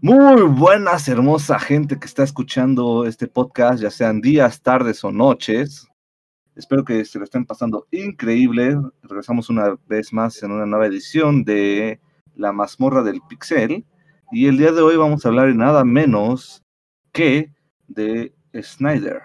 [0.00, 5.88] Muy buenas, hermosa gente que está escuchando este podcast, ya sean días, tardes o noches.
[6.54, 8.76] Espero que se lo estén pasando increíble.
[9.02, 12.00] Regresamos una vez más en una nueva edición de
[12.36, 13.84] La mazmorra del pixel.
[14.30, 16.62] Y el día de hoy vamos a hablar nada menos
[17.12, 17.52] que
[17.88, 19.22] de Snyder,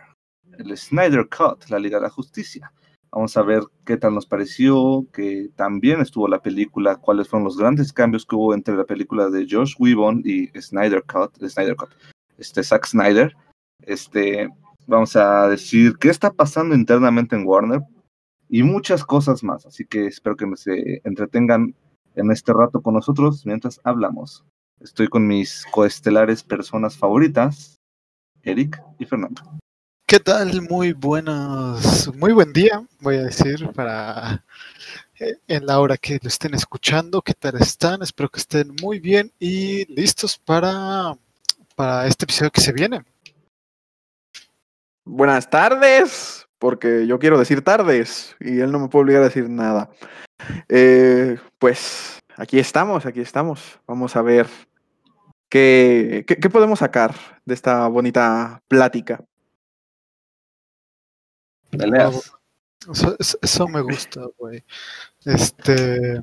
[0.57, 2.71] el Snyder Cut, la Liga de la Justicia.
[3.13, 7.57] Vamos a ver qué tal nos pareció, que también estuvo la película, cuáles fueron los
[7.57, 11.91] grandes cambios que hubo entre la película de Josh Whedon y Snyder Cut, Snyder Cut,
[12.39, 13.35] este Zack Snyder.
[13.81, 14.49] Este,
[14.87, 17.81] vamos a decir qué está pasando internamente en Warner
[18.49, 19.67] y muchas cosas más.
[19.67, 21.75] Así que espero que se entretengan
[22.15, 24.43] en este rato con nosotros mientras hablamos.
[24.79, 27.75] Estoy con mis coestelares personas favoritas,
[28.41, 29.43] Eric y Fernando.
[30.13, 30.61] ¿Qué tal?
[30.69, 34.45] Muy buenos, muy buen día, voy a decir, para
[35.19, 37.23] eh, en la hora que lo estén escuchando.
[37.23, 38.03] ¿Qué tal están?
[38.03, 41.17] Espero que estén muy bien y listos para,
[41.75, 43.01] para este episodio que se viene.
[45.03, 49.49] Buenas tardes, porque yo quiero decir tardes y él no me puede obligar a decir
[49.49, 49.89] nada.
[50.69, 53.79] Eh, pues aquí estamos, aquí estamos.
[53.87, 54.45] Vamos a ver
[55.49, 59.19] qué, qué, qué podemos sacar de esta bonita plática.
[61.77, 62.31] Peleas.
[63.41, 64.63] Eso, me gusta, güey.
[65.25, 66.21] Este,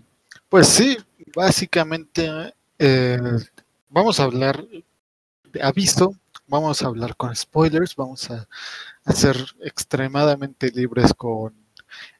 [0.49, 0.99] pues sí,
[1.35, 3.19] básicamente eh,
[3.89, 4.65] vamos a hablar
[5.53, 6.15] de aviso,
[6.47, 8.47] vamos a hablar con spoilers, vamos a,
[9.05, 11.55] a ser extremadamente libres con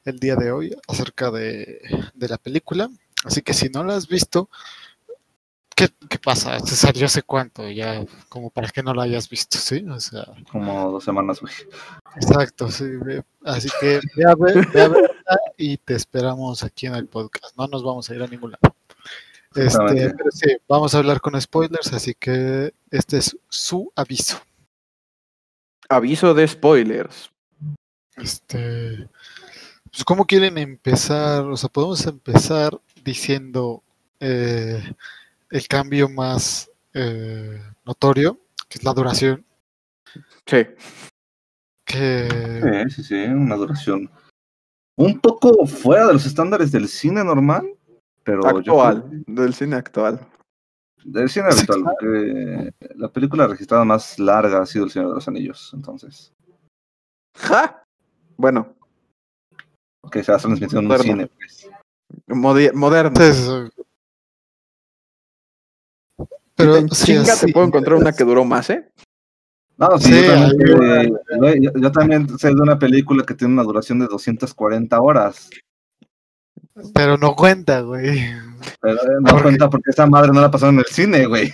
[0.05, 1.79] el día de hoy acerca de,
[2.13, 2.89] de la película.
[3.23, 4.49] Así que si no la has visto,
[5.75, 6.59] ¿qué, qué pasa?
[6.59, 9.85] Se salió hace cuánto, ya como para que no la hayas visto, ¿sí?
[9.89, 11.53] O sea, Como dos semanas, güey.
[12.15, 12.85] Exacto, sí.
[13.43, 17.57] Así que ve a ver, ve a verla y te esperamos aquí en el podcast.
[17.57, 18.75] No nos vamos a ir a ningún lado.
[19.53, 24.41] Este, pero sí, vamos a hablar con spoilers, así que este es su aviso.
[25.89, 27.31] Aviso de spoilers.
[28.15, 29.09] Este,
[29.91, 31.43] pues, ¿cómo quieren empezar?
[31.45, 33.83] O sea, podemos empezar diciendo
[34.21, 34.81] eh,
[35.51, 39.45] el cambio más eh, notorio, que es la duración,
[40.45, 40.65] Sí.
[41.85, 44.09] que Sí, sí, sí, una duración
[44.97, 47.65] un poco fuera de los estándares del cine normal,
[48.23, 50.19] pero yo Actual, del cine actual.
[51.03, 55.71] del cine porque la película registrada más larga ha sido El Señor de los Anillos,
[55.73, 56.31] entonces,
[57.37, 57.83] ¡Ja!
[58.37, 58.75] Bueno,
[60.11, 61.69] que se ha transmitido en un cine, pues.
[62.27, 63.09] modi- moderno.
[63.09, 63.71] Entonces,
[66.63, 68.89] pero chinga te puedo encontrar una que duró más, ¿eh?
[69.77, 73.23] No, sí, Sí, yo, también, ahí sé- güey, yo- yo también sé de una película
[73.25, 75.49] que tiene una duración de 240 horas,
[76.93, 78.19] pero no cuenta, güey.
[78.79, 81.51] pero eh, no Porque- cuenta porque esa madre no la pasaron en el cine, güey.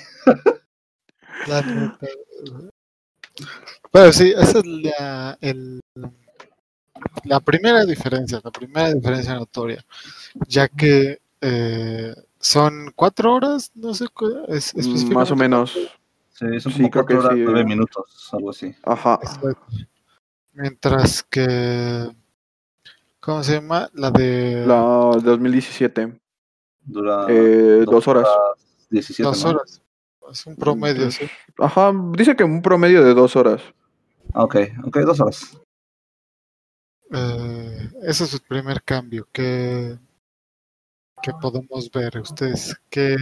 [3.92, 5.80] Pero sí, esa es la, el-
[7.24, 9.83] la primera diferencia, la primera diferencia notoria,
[10.48, 14.05] ya que eh, son cuatro horas, no sé,
[14.47, 15.71] es, Más específicamente o menos.
[16.37, 17.41] Sí, son Sí, como 4 horas, sí.
[17.43, 18.75] 9 minutos, algo así.
[18.83, 19.19] Ajá.
[19.23, 19.57] Exacto.
[20.53, 22.11] Mientras que,
[23.19, 23.89] ¿cómo se llama?
[23.93, 26.19] La de La de 2017.
[26.83, 28.27] Dura Eh, dos horas.
[28.91, 29.49] 17, dos ¿no?
[29.49, 29.81] horas.
[30.31, 31.25] Es un promedio, Pues, sí.
[31.57, 33.61] Ajá, dice que un promedio de dos horas.
[34.33, 34.55] Ah, ok,
[34.85, 35.57] ok, dos horas.
[37.11, 39.97] Eh, ese es el primer cambio que,
[41.21, 42.17] que podemos ver.
[42.19, 43.17] ¿Ustedes qué,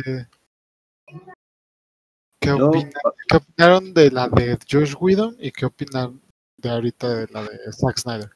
[2.39, 2.91] qué, Yo- opinan-
[3.27, 6.21] qué opinaron de la de Josh Whedon y qué opinan
[6.57, 8.29] de ahorita de la de Zack Snyder?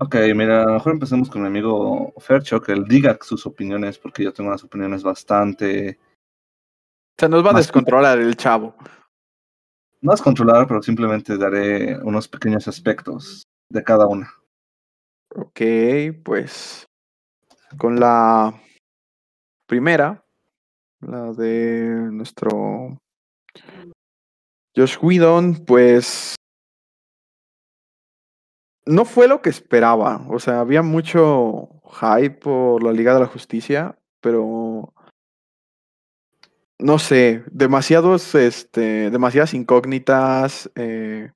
[0.00, 3.96] Ok, mira, a lo mejor empecemos con mi amigo Fercho, que él diga sus opiniones,
[3.98, 5.98] porque yo tengo unas opiniones bastante...
[7.18, 8.74] Se nos va a descontrolar el chavo.
[10.00, 14.34] No es controlar, pero simplemente daré unos pequeños aspectos de cada una.
[15.36, 15.60] Ok,
[16.24, 16.84] pues.
[17.78, 18.60] Con la
[19.66, 20.24] primera,
[21.00, 22.98] la de nuestro
[24.76, 26.34] Josh Whedon, pues.
[28.86, 30.26] No fue lo que esperaba.
[30.28, 34.92] O sea, había mucho hype por la Liga de la Justicia, pero.
[36.78, 40.70] No sé, demasiados, este, demasiadas incógnitas.
[40.74, 41.30] Eh,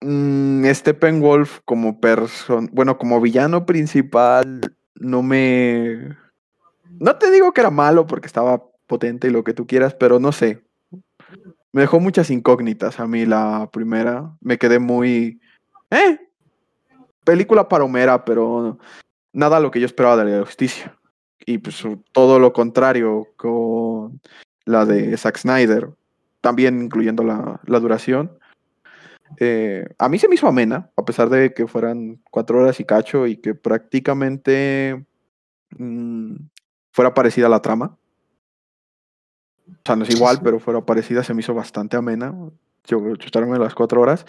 [0.00, 4.60] mm, Steppenwolf como person, bueno, como villano principal,
[4.94, 6.16] no me.
[6.98, 10.18] No te digo que era malo porque estaba potente y lo que tú quieras, pero
[10.18, 10.64] no sé.
[11.72, 14.36] Me dejó muchas incógnitas a mí la primera.
[14.40, 15.40] Me quedé muy.
[15.90, 16.18] ¿Eh?
[17.24, 18.78] Película paromera, pero
[19.32, 20.98] nada lo que yo esperaba de la Liga de la justicia.
[21.46, 24.20] y pues todo lo contrario con
[24.64, 25.90] la de Zack Snyder,
[26.40, 28.38] también incluyendo la, la duración.
[29.36, 32.84] Eh, a mí se me hizo amena, a pesar de que fueran cuatro horas y
[32.84, 35.04] cacho y que prácticamente
[35.76, 36.34] mm,
[36.92, 37.96] fuera parecida a la trama.
[39.68, 42.34] O sea, no es igual, pero fuera parecida, se me hizo bastante amena.
[42.84, 44.24] Yo chutarme las cuatro horas.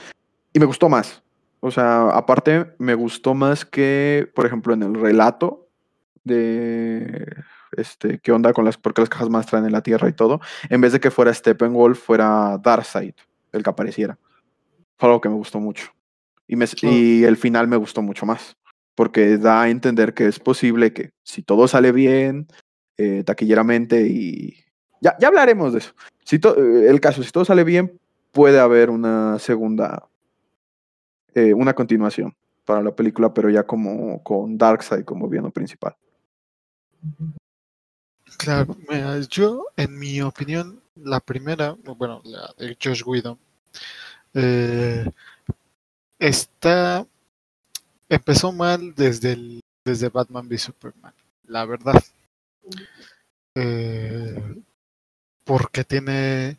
[0.52, 1.24] Y me gustó más.
[1.62, 5.68] O sea, aparte, me gustó más que, por ejemplo, en el relato
[6.24, 7.44] de
[7.76, 10.40] este, qué onda con las, porque las cajas más traen en la tierra y todo,
[10.70, 13.14] en vez de que fuera Steppenwolf, fuera Darkseid
[13.52, 14.18] el que apareciera.
[15.00, 15.92] Fue algo que me gustó mucho.
[16.46, 18.58] Y, me, y el final me gustó mucho más,
[18.96, 22.48] porque da a entender que es posible que si todo sale bien,
[22.98, 24.56] eh, taquilleramente y...
[25.02, 25.94] Ya, ya hablaremos de eso.
[26.26, 27.98] Si eh, el caso, si todo sale bien,
[28.32, 30.10] puede haber una segunda,
[31.34, 32.36] eh, una continuación
[32.66, 35.96] para la película, pero ya como con Darkseid como villano principal.
[38.38, 38.76] Claro,
[39.30, 43.40] yo, en mi opinión, la primera, bueno, la de Josh Whedon,
[44.34, 45.10] eh,
[46.20, 47.06] está
[48.10, 51.14] empezó mal desde desde Batman v Superman,
[51.48, 52.02] la verdad.
[53.56, 54.62] Eh,
[55.44, 56.58] porque tiene,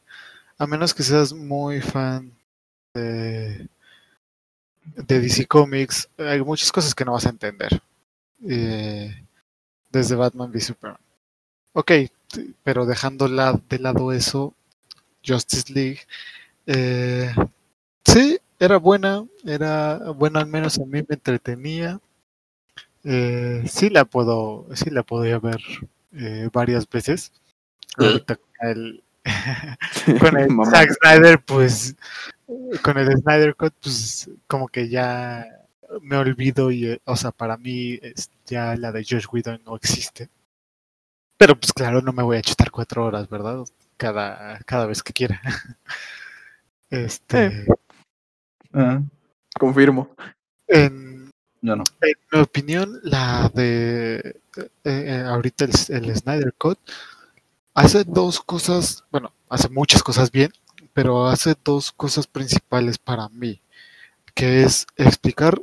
[0.58, 2.32] a menos que seas muy fan
[2.94, 3.68] de,
[4.96, 7.80] de DC Comics, hay muchas cosas que no vas a entender.
[8.48, 9.24] Eh,
[9.90, 11.00] desde Batman v Superman.
[11.72, 11.92] Ok,
[12.64, 14.54] pero dejando la, de lado eso,
[15.24, 16.00] Justice League
[16.66, 17.32] eh,
[18.12, 22.00] Sí, era buena, era buena al menos a mí me entretenía.
[23.04, 25.60] Eh, sí la puedo, sí la podía ver
[26.12, 27.32] eh, varias veces.
[27.96, 29.04] Ahorita con el,
[30.20, 31.96] con el Zack Snyder, pues,
[32.82, 35.46] con el Snyder Cut, pues, como que ya
[36.02, 38.00] me olvido y, o sea, para mí
[38.46, 40.30] ya la de Josh Whedon no existe.
[41.38, 43.64] Pero pues claro, no me voy a chutar cuatro horas, ¿verdad?
[43.96, 45.40] Cada, cada vez que quiera.
[46.90, 47.66] Este.
[49.58, 50.14] Confirmo.
[50.68, 51.84] En, Yo no.
[52.02, 56.78] en mi opinión, la de eh, eh, ahorita el, el Snyder Cut
[57.74, 60.52] hace dos cosas, bueno, hace muchas cosas bien,
[60.92, 63.60] pero hace dos cosas principales para mí,
[64.34, 65.62] que es explicar,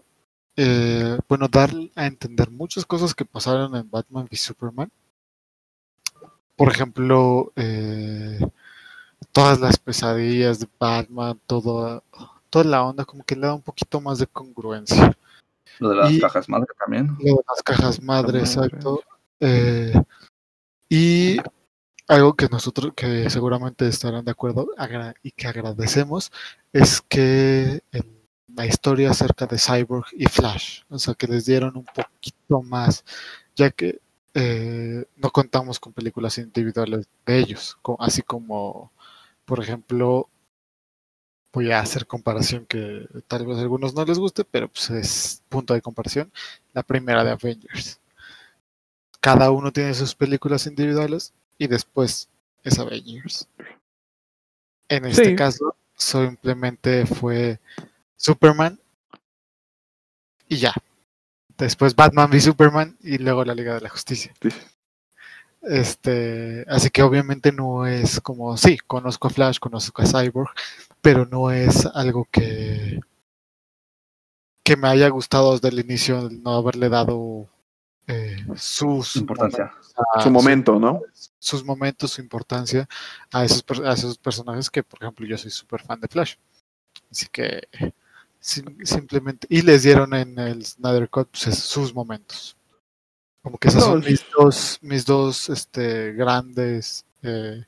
[0.56, 4.90] eh, bueno, dar a entender muchas cosas que pasaron en Batman v Superman.
[6.56, 8.40] Por ejemplo, eh,
[9.32, 12.04] todas las pesadillas de Batman, todo,
[12.50, 15.16] toda la onda, como que le da un poquito más de congruencia.
[15.80, 17.08] Lo de las Y- cajas madre también.
[17.20, 19.04] Lo de las cajas madre, exacto.
[19.40, 19.94] Eh,
[20.90, 21.38] y
[22.08, 24.70] algo que nosotros, que seguramente estarán de acuerdo
[25.22, 26.32] y que agradecemos,
[26.74, 28.18] es que en
[28.56, 33.04] la historia acerca de Cyborg y Flash, o sea, que les dieron un poquito más,
[33.56, 34.00] ya que
[34.34, 38.92] eh, no contamos con películas individuales de ellos, así como,
[39.46, 40.30] por ejemplo,
[41.54, 45.42] voy a hacer comparación que tal vez a algunos no les guste, pero pues es
[45.50, 46.32] punto de comparación,
[46.74, 48.00] la primera de Avengers.
[49.20, 52.30] Cada uno tiene sus películas individuales y después
[52.64, 53.48] es Avengers.
[54.90, 55.36] En este Sí.
[55.36, 57.60] caso, simplemente fue
[58.16, 58.80] Superman
[60.48, 60.74] y ya.
[61.58, 64.32] Después Batman v Superman y luego la Liga de la Justicia.
[64.42, 64.50] Sí.
[65.64, 70.52] Este, así que obviamente no es como, sí, conozco a Flash, conozco a Cyborg,
[71.02, 73.00] pero no es algo que
[74.64, 77.48] que me haya gustado desde el inicio el no haberle dado
[78.08, 79.72] eh, sus Importancia.
[80.16, 81.02] a- Su momento, ¿no?
[81.40, 82.88] sus momentos, su importancia
[83.32, 86.36] a esos, a esos personajes que, por ejemplo, yo soy súper fan de Flash.
[87.12, 87.62] Así que
[88.40, 92.58] sim- simplemente, y les dieron en el Snyder Cut pues, es- sus momentos.
[93.42, 97.64] Como que esos son mis dos, mis dos este, grandes, eh,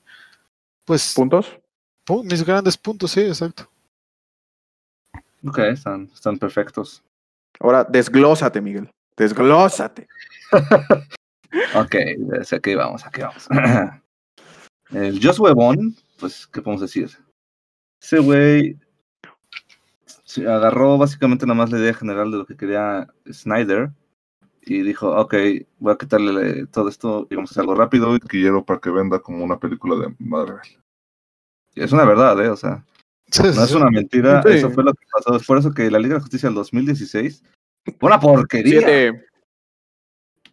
[0.84, 1.58] pues, ¿Puntos?
[2.24, 3.70] Mis grandes puntos, sí, exacto.
[5.46, 7.04] Ok, están, están perfectos.
[7.60, 8.90] Ahora, desglósate, Miguel.
[9.16, 10.08] Desglósate.
[11.76, 13.48] Ok, desde aquí vamos, aquí vamos.
[14.92, 17.10] El Joss Whedon, pues, ¿qué podemos decir?
[18.02, 18.78] Ese güey
[20.24, 23.92] se agarró básicamente nada más la idea general de lo que quería Snyder
[24.62, 25.34] y dijo, ok,
[25.80, 28.92] voy a quitarle todo esto y vamos a hacer algo rápido y quiero para que
[28.92, 30.60] venda como una película de Marvel.
[31.76, 32.50] Es una verdad, ¿eh?
[32.50, 32.86] O sea,
[33.56, 34.50] no es una mentira, Sí.
[34.54, 35.36] eso fue lo que pasó.
[35.36, 37.44] Es por eso que la Liga de Justicia del 2016
[38.00, 38.80] fue una porquería.
[38.80, 39.26] Siete.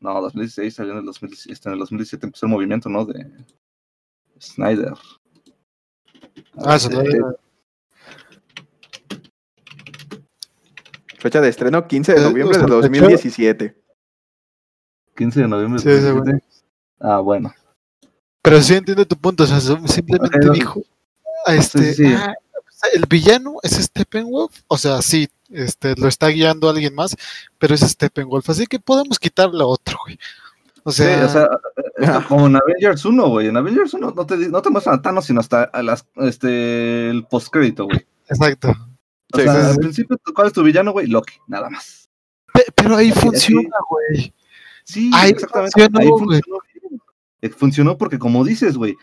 [0.01, 3.05] No, 2016 salió en el 2017, en el 2017 empezó el movimiento, ¿no?
[3.07, 3.27] De
[4.39, 4.93] Snyder.
[6.59, 7.03] Ah, eso no-
[11.19, 13.83] Fecha de estreno 15 de Eh, noviembre o de sea, 2017.
[15.17, 16.67] 15 de noviembre Sí, de ese 2017.
[17.01, 17.53] Ah, bueno.
[18.43, 20.83] Pero sí entiendo tu punto, o sea, simplemente dijo,
[21.55, 22.15] este, Sí, sí.
[22.15, 22.35] "Ah,
[22.93, 27.17] el villano es Steppenwolf, o sea, sí, este, lo está guiando alguien más,
[27.59, 30.19] pero es Steppenwolf, así que podemos quitarle a otro, güey.
[30.85, 31.49] O Sí, sea, o sea,
[31.97, 33.49] esto como en Avengers 1, güey.
[33.49, 37.11] En Avengers 1 no te, no te muestran a Thanos sino hasta a las, este,
[37.11, 38.07] el postcrédito, güey.
[38.29, 38.71] exacto.
[39.33, 39.67] O Sí, sea, sí, sí.
[39.71, 41.09] al principio, ¿cuál es tu villano, güey?
[41.09, 42.09] Loki, nada más.
[42.53, 44.33] Pe- pero ahí funciona, güey.
[44.85, 45.73] Sí, Ahí exactamente.
[45.73, 46.59] funcionó, ahí funcionó.
[47.43, 48.97] Eh, Funcionó porque, como dices, güey,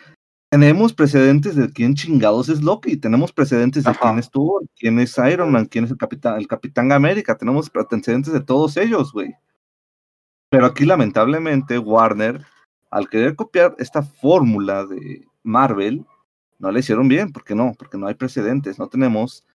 [0.54, 4.00] tenemos precedentes de quién chingados es Loki, tenemos precedentes de Ajá.
[4.00, 7.72] quién es Thor, quién es Iron Man, quién es el Capitán, el Capitán América, tenemos
[7.72, 9.34] precedentes de todos ellos, güey.
[10.50, 12.46] Pero aquí, lamentablemente, Warner,
[12.92, 16.06] al querer copiar esta fórmula de Marvel,
[16.60, 17.32] no la hicieron bien.
[17.32, 17.74] ¿Por qué no?
[17.76, 19.48] Porque no hay precedentes, no tenemos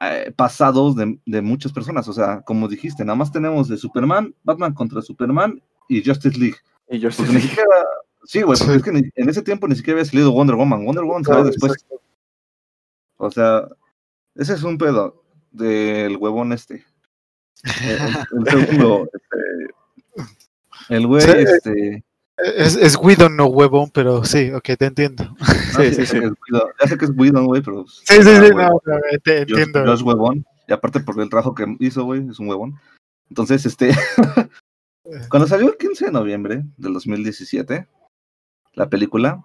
[0.00, 2.06] eh, pasados de, de muchas personas.
[2.06, 6.58] O sea, como dijiste, nada más tenemos de Superman, Batman contra Superman y Justice League.
[6.88, 7.74] Y Porque ni siquiera.
[8.26, 8.76] Sí, güey, porque Sí.
[8.78, 10.84] es que en ese tiempo ni siquiera había salido Wonder Woman.
[10.84, 11.72] Wonder Woman salió después.
[11.74, 12.00] exacto.
[13.18, 13.68] O sea,
[14.34, 16.84] ese es un pedo del huevón este.
[17.82, 17.98] El, el-
[18.38, 21.30] el segundo, este, el güey, Sí.
[21.30, 22.04] este.
[22.38, 25.24] Es, es Whedon, no huevón, pero sí, ok, te entiendo.
[25.24, 25.36] no,
[25.82, 26.16] Sí, sí, sí.
[26.18, 27.86] es Whedon- Ya sé que es Whedon, güey, pero.
[27.86, 28.80] Sí, sí, ah, sí, no, no,
[29.24, 29.84] te entiendo.
[29.86, 30.44] Josh huevón.
[30.68, 32.74] Y aparte por el trabajo que hizo, güey, es un huevón.
[33.30, 33.92] Entonces, este.
[35.30, 37.86] cuando salió el 15 de noviembre del 2017,
[38.76, 39.44] la película,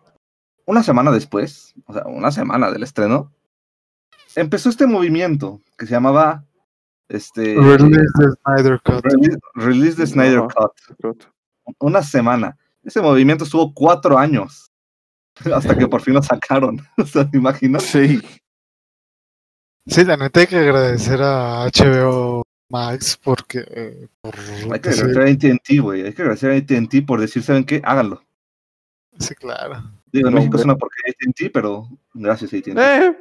[0.66, 3.32] una semana después, o sea, una semana del estreno,
[4.36, 6.46] empezó este movimiento que se llamaba.
[7.10, 7.56] Este.
[7.56, 9.04] Release the Snyder Cut.
[9.04, 10.42] Release, Release the Snyder.
[10.54, 11.26] Cut.
[11.80, 12.58] Una semana.
[12.84, 14.72] Ese movimiento estuvo cuatro años.
[15.54, 16.80] Hasta que por fin lo sacaron.
[16.98, 17.84] O sea, ¿te imaginas?
[17.84, 18.22] Sí.
[19.88, 24.36] Sí, la neta hay que agradecer a HBO Max porque eh, por
[24.72, 26.06] Hay que decir- agradecer a ATT, güey.
[26.06, 27.82] Hay que agradecer a ATT por decir, ¿saben qué?
[27.84, 28.22] Háganlo.
[29.20, 29.84] Sí, claro.
[30.12, 32.74] Digo, en México es una porquería AT&T, pero gracias AT&T.
[32.76, 33.16] Eh,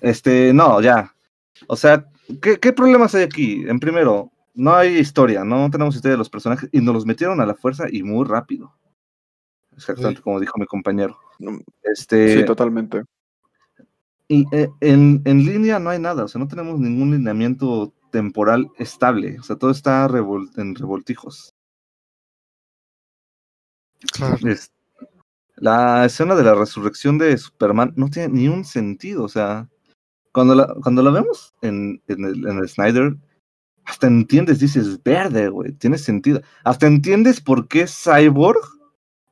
[0.00, 1.14] Este, no, ya.
[1.66, 2.06] O sea,
[2.40, 3.64] ¿qué, ¿qué problemas hay aquí?
[3.68, 7.40] En primero, no hay historia, no tenemos historia de los personajes y nos los metieron
[7.40, 8.72] a la fuerza y muy rápido.
[9.76, 10.22] Exactamente Sí.
[10.22, 11.18] como dijo mi compañero.
[11.38, 13.04] No, Este, sí, totalmente.
[14.28, 18.68] y eh, en, en línea no hay nada, o sea, no tenemos ningún lineamiento temporal
[18.78, 21.54] estable, o sea, todo está revol- en revoltijos.
[24.12, 24.36] Claro.
[24.48, 24.70] Es-
[25.56, 29.68] la escena de la resurrección de Superman no tiene ni un sentido, o sea,
[30.32, 33.14] cuando la, cuando la vemos en, en, el, en el Snyder,
[33.84, 36.40] hasta entiendes, dices, verde, güey, tiene sentido.
[36.64, 38.60] Hasta entiendes por qué Cyborg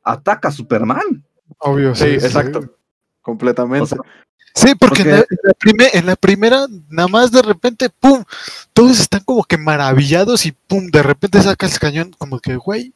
[0.02, 1.24] ataca a Superman.
[1.58, 2.26] Obvio, Sí, sí.
[2.26, 2.74] exacto.
[3.22, 3.84] Completamente.
[3.84, 3.98] O sea,
[4.54, 7.88] Sí, porque, Porque- En, la, en la prime- en la primera, nada más de repente,
[7.90, 8.24] pum,
[8.72, 12.92] todos están como que maravillados y pum, de repente saca el cañón, como que, güey,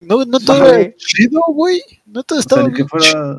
[0.00, 0.80] no, no todo Ajá.
[0.80, 3.38] era chido, güey, no todo o sea, estaba ni que bien, fuera,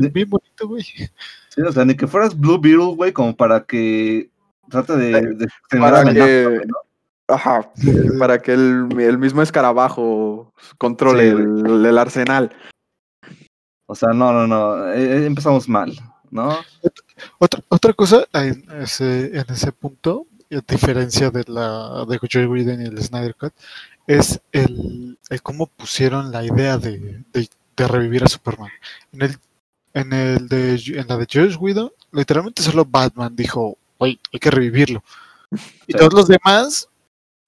[0.00, 0.82] de- bonito, güey.
[0.84, 4.30] sí, o sea, ni que fueras Blue Beetle, güey, como para que
[4.70, 6.76] trate de, de generar para amenaza, que- ¿no?
[7.28, 7.72] Ajá.
[8.20, 12.54] Para que el, el mismo escarabajo controle Sí, el, el arsenal.
[13.86, 15.92] O sea, no, no, no, eh, eh, empezamos mal,
[16.30, 16.56] ¿no?
[17.38, 22.82] Otra, otra cosa en ese, en ese punto, a diferencia de la de Joy Whedon
[22.82, 23.52] y el Snyder Cut,
[24.06, 28.70] es el, el cómo pusieron la idea de, de- de revivir a Superman.
[29.12, 29.36] En el,
[29.94, 34.50] en el de en la de Josh Whedon, literalmente solo Batman dijo, güey, hay que
[34.50, 35.02] revivirlo.
[35.86, 35.98] Y Sí.
[35.98, 36.88] todos los demás,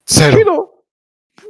[0.05, 0.83] cero.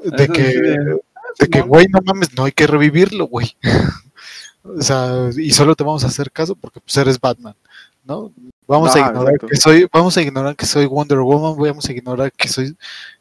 [0.03, 1.67] De Eso que, sí, de que, Simón.
[1.69, 3.55] güey, no mames, no hay que revivirlo, güey.
[4.63, 7.55] O sea, y solo te vamos a hacer caso porque pues eres Batman,
[8.03, 8.31] ¿no?
[8.67, 9.47] Vamos a Ah, ignorar exacto.
[9.47, 12.75] que soy, vamos a ignorar que soy Wonder Woman, vamos a ignorar que soy,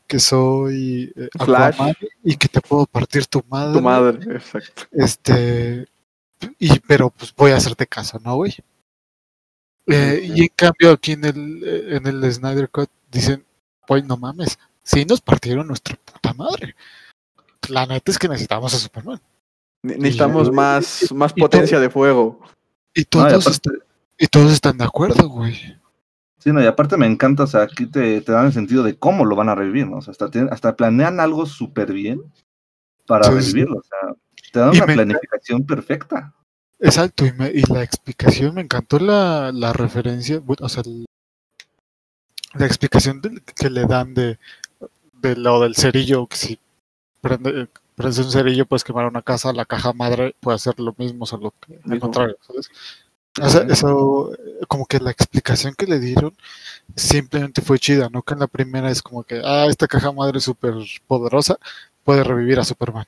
[0.09, 1.75] que soy eh, Flash.
[1.75, 3.75] Aquaman y que te puedo partir tu madre.
[3.75, 4.83] Tu madre, exacto.
[4.91, 5.87] Este,
[6.59, 8.55] y pero pues voy a hacerte caso, ¿no, güey?
[9.87, 13.45] Eh, y en cambio aquí en el, eh, en el Snyder Cut dicen,
[13.87, 16.75] güey, no mames, sí nos partieron nuestra puta madre.
[17.69, 19.21] La neta es que necesitamos a Superman.
[19.83, 22.41] Ne- Necesitamos y- más, más y potencia de fuego.
[23.47, 23.71] Aparte,
[24.19, 25.78] y todos están de acuerdo, güey.
[26.49, 28.97] Sí, no, y aparte me encanta, o sea, aquí te, te dan el sentido de
[28.97, 29.99] cómo lo van a revivir, ¿no?
[29.99, 32.23] O sea, hasta, hasta planean algo súper bien
[33.07, 34.15] para Sí, revivirlo, o sea,
[34.53, 36.35] te dan una me- planificación perfecta.
[36.81, 41.07] Exacto, y, me- y la explicación, me encantó la, la referencia, bueno, o sea, el-
[42.55, 43.21] la explicación
[43.55, 44.39] que le dan de,
[45.21, 46.59] de lo del cerillo, que si
[47.21, 51.27] prende, prendes un cerillo puedes quemar una casa, la caja madre puede hacer lo mismo,
[51.27, 52.71] solo que al contrario, ¿sabes?
[53.41, 53.73] O sea, Ujú.
[53.73, 54.33] eso,
[54.69, 56.35] como que la explicación que le dieron
[56.97, 58.23] simplemente fue chida, ¿no?
[58.23, 60.75] Que en la primera es como que, ah, esta caja madre súper
[61.07, 61.57] poderosa,
[62.05, 63.07] puede revivir a Superman.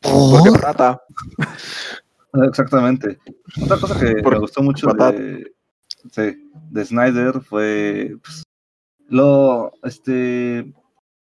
[0.00, 0.60] Porque ¿Por?
[0.60, 1.02] trata.
[2.48, 3.18] Exactamente.
[3.62, 5.52] Otra cosa que Por- me gustó mucho de,
[6.12, 8.42] sí, de Snyder fue pues,
[9.08, 10.70] lo, este,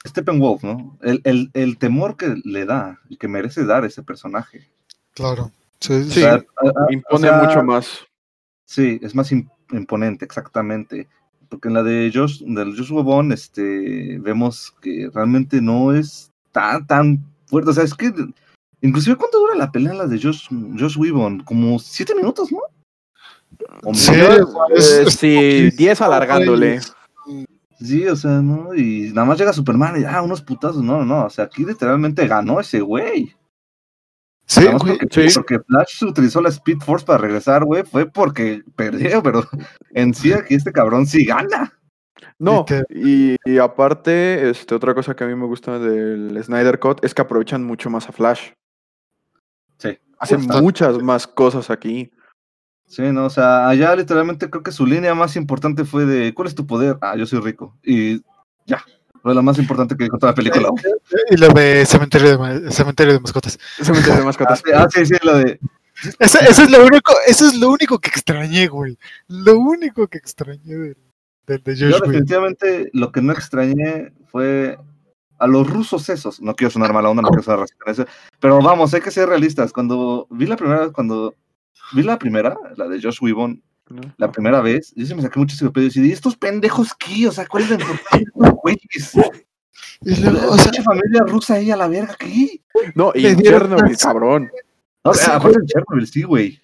[0.06, 0.98] Steppenwolf, ¿no?
[1.02, 4.68] El, el, el temor que le da y que merece dar ese personaje.
[5.14, 5.52] Claro.
[5.80, 6.10] Sí, Sí.
[6.10, 6.20] sí.
[6.20, 6.36] O sea, a-
[6.68, 7.98] a- Impone o sea, mucho más.
[8.66, 11.08] Sí, es más im- imponente, exactamente.
[11.48, 16.86] Porque en la de Josh, del Josh Whedon, este, vemos que realmente no es tan,
[16.86, 17.70] tan fuerte.
[17.70, 18.12] O sea, es que,
[18.80, 20.96] inclusive, ¿cuánto dura la pelea en la de Josh, Josh?
[21.44, 22.58] Como siete minutos, ¿no?
[23.84, 24.12] O Sí,
[24.74, 26.80] es- Eh, es sí, 10 alargándole.
[27.80, 28.74] Sí, o sea, ¿no?
[28.74, 30.82] Y nada más llega Superman y, ah, unos putazos.
[30.82, 31.26] No, no, no.
[31.26, 33.34] O sea, aquí literalmente ganó ese güey.
[34.46, 34.98] Sí, güey.
[34.98, 35.34] porque, sí.
[35.34, 37.82] porque Flash utilizó la Speed Force para regresar, güey.
[37.84, 39.44] Fue porque perdió, pero
[39.90, 41.72] en sí aquí este cabrón sí gana.
[42.38, 47.04] No, y, y aparte, este, otra cosa que a mí me gusta del Snyder Cut
[47.04, 48.50] es que aprovechan mucho más a Flash.
[49.78, 49.98] Sí.
[50.18, 52.10] Hacen muchas más cosas aquí.
[52.86, 56.48] Sí, no, o sea, allá literalmente creo que su línea más importante fue de ¿cuál
[56.48, 56.98] es tu poder?
[57.00, 57.76] Ah, yo soy rico.
[57.82, 58.22] Y
[58.66, 58.84] ya.
[59.24, 60.68] Fue lo más importante que dijo toda la película.
[61.30, 63.58] Y lo de cementerio de, cementerio de mascotas.
[63.80, 64.62] Cementerio de Ah, mascotas.
[64.64, 65.58] sí, ah, sí, sí, lo de.
[66.18, 68.98] Eso, eso es lo único, eso es lo único que extrañé, güey.
[69.28, 70.96] Lo único que extrañé del,
[71.46, 72.12] del de Yo Josh Whedon.
[72.12, 74.76] definitivamente lo que no extrañé fue
[75.38, 76.42] a los rusos esos.
[76.42, 78.06] No quiero sonar mala onda, no quiero sonar racista
[78.40, 79.72] Pero vamos, hay que ser realistas.
[79.72, 81.34] Cuando vi la primera, cuando
[81.94, 84.00] vi la primera, la de Josh Whedon, ¿no?
[84.16, 87.28] la primera vez, yo se me saqué muchísimo pedo y decía, ¿y estos pendejos qué?
[87.28, 89.14] O sea, ¿cuál es la importancia de estos güeyes?
[90.02, 92.60] Y luego, o sea, familia rusa ahí a la verga, ¿qué?
[92.94, 94.50] No, y en Chernobyl, cabrón.
[95.04, 96.60] No, Sí, sea, acuérdate de Chernobyl, sí, güey.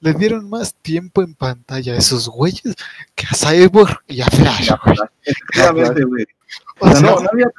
[0.00, 2.76] le dieron más tiempo en pantalla a esos güeyes
[3.14, 4.96] que a Cyborg y a Flash, güey.
[5.22, 6.26] Efectivamente, güey.
[6.80, 7.50] O O sea, sea, no, no había,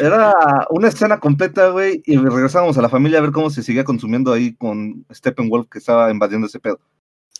[0.00, 0.32] era
[0.70, 4.32] una escena completa, güey, y regresábamos a la familia a ver cómo se seguía consumiendo
[4.32, 6.80] ahí con Steppenwolf que estaba invadiendo ese pedo.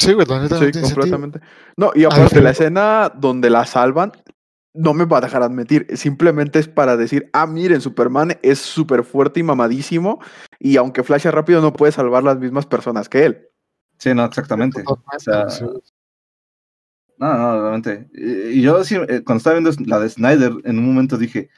[0.02, 0.94] Sí, güey, la neta no Sí, tiene sentido.
[0.94, 1.40] completamente.
[1.76, 4.12] No, y aparte, la escena donde la salvan,
[4.74, 5.86] no me va a dejar admitir.
[5.96, 10.20] Simplemente es para decir, ah, miren, Superman es súper fuerte y mamadísimo.
[10.58, 13.48] Y aunque Flash es rápido, no puede salvar las mismas personas que él.
[13.98, 14.82] Sí, no, exactamente.
[14.86, 15.64] O sea, Sí,
[17.18, 18.08] no, no, realmente.
[18.14, 21.50] Y, yo sí, eh, cuando estaba viendo la de Snyder, en un momento dije,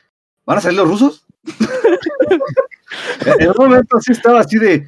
[0.45, 1.27] ¿van a salir los rusos?
[3.39, 4.87] en un momento sí estaba así de,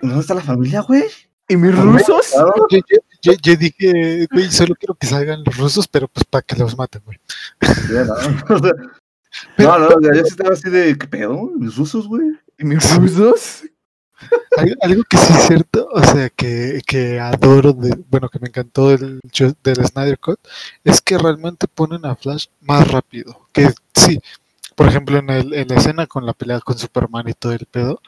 [0.00, 1.04] ¿dónde está la familia, güey?
[1.48, 2.28] ¿Y mis rusos?
[2.32, 2.54] Claro.
[2.70, 6.42] Yo, yo- yo- yo dije, güey, solo quiero que salgan los rusos, pero pues para
[6.42, 7.18] que los maten, güey.
[7.60, 8.12] No,
[8.56, 8.72] O sea,
[9.56, 11.50] Pero- no, no, yo sí estaba así de, ¿qué pedo?
[11.58, 12.26] ¿Mis rusos, güey?
[12.58, 13.62] ¿Y mis rusos?
[14.56, 18.46] Algo, algo que sí es cierto, o sea, que, que adoro, de, bueno, que me
[18.48, 19.18] encantó del,
[19.64, 20.38] del Snyder Cut,
[20.84, 23.48] es que realmente ponen a Flash más rápido.
[23.52, 24.20] Que sí,
[24.76, 27.66] por ejemplo, en, el, en la escena con la pelea con Superman y todo el
[27.66, 28.00] pedo,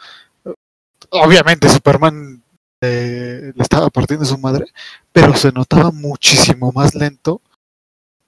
[1.10, 2.43] obviamente Superman
[2.84, 4.66] le estaba partiendo su madre,
[5.12, 7.40] pero se notaba muchísimo más lento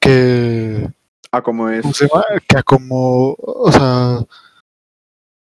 [0.00, 0.88] que,
[1.32, 1.84] Ah, como es.
[2.48, 4.18] que a como, o sea,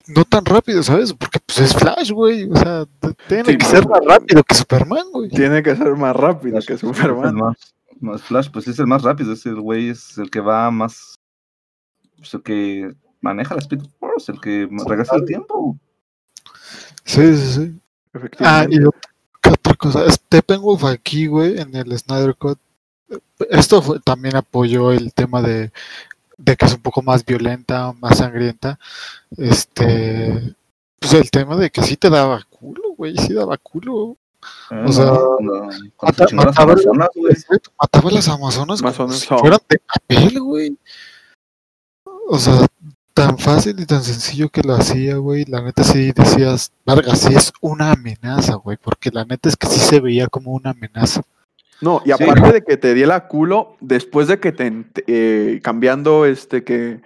[0.08, 1.12] no tan rápido, ¿sabes?
[1.14, 2.84] Porque pues es Flash, güey, o sea,
[3.28, 5.28] tiene Sí, que ser más rápido que Superman, güey.
[5.30, 7.34] Tiene que ser más rápido que Superman.
[7.34, 7.56] más,
[8.00, 11.14] más Flash, pues es el más rápido, es el güey, es el que va más,
[12.18, 15.78] pues el que maneja la Speed Force, el que regresa el tiempo.
[17.04, 17.80] Sí, sí, sí.
[18.40, 18.94] Ah, y ot-
[19.40, 20.10] ¿qué otra cosa?
[20.10, 22.58] Steppenwolf aquí, güey, en el Snyder Cut.
[23.50, 25.72] Esto fue- también apoyó el tema de,
[26.38, 28.78] de que es un poco más violenta, más sangrienta.
[29.36, 30.54] Este,
[30.98, 34.16] pues el tema de que sí te daba culo, güey, sí daba culo.
[34.70, 37.34] Eh, O sea, cuando, cuando Mata- mataba, Amazonas, güey.
[37.80, 39.38] mataba a las amazonas como Amazonas si son.
[39.38, 40.78] fueran de papel, güey.
[42.28, 42.66] O sea,
[43.14, 45.44] tan fácil y tan sencillo que lo hacía, güey.
[45.46, 48.76] La neta sí decías, Vargas, sí es una amenaza, güey.
[48.82, 51.22] Porque la neta es que sí se veía como una amenaza.
[51.80, 52.22] No, y Sí.
[52.22, 54.72] aparte de que te diera culo, después de que te
[55.06, 57.00] eh, cambiando este que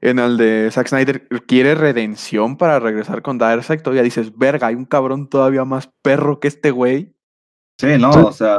[0.00, 4.74] en el de Zack Snyder quiere redención para regresar con Darkseid, todavía dices, verga, hay
[4.74, 7.14] un cabrón todavía más perro que este güey.
[7.78, 8.58] Sí, no, o sea,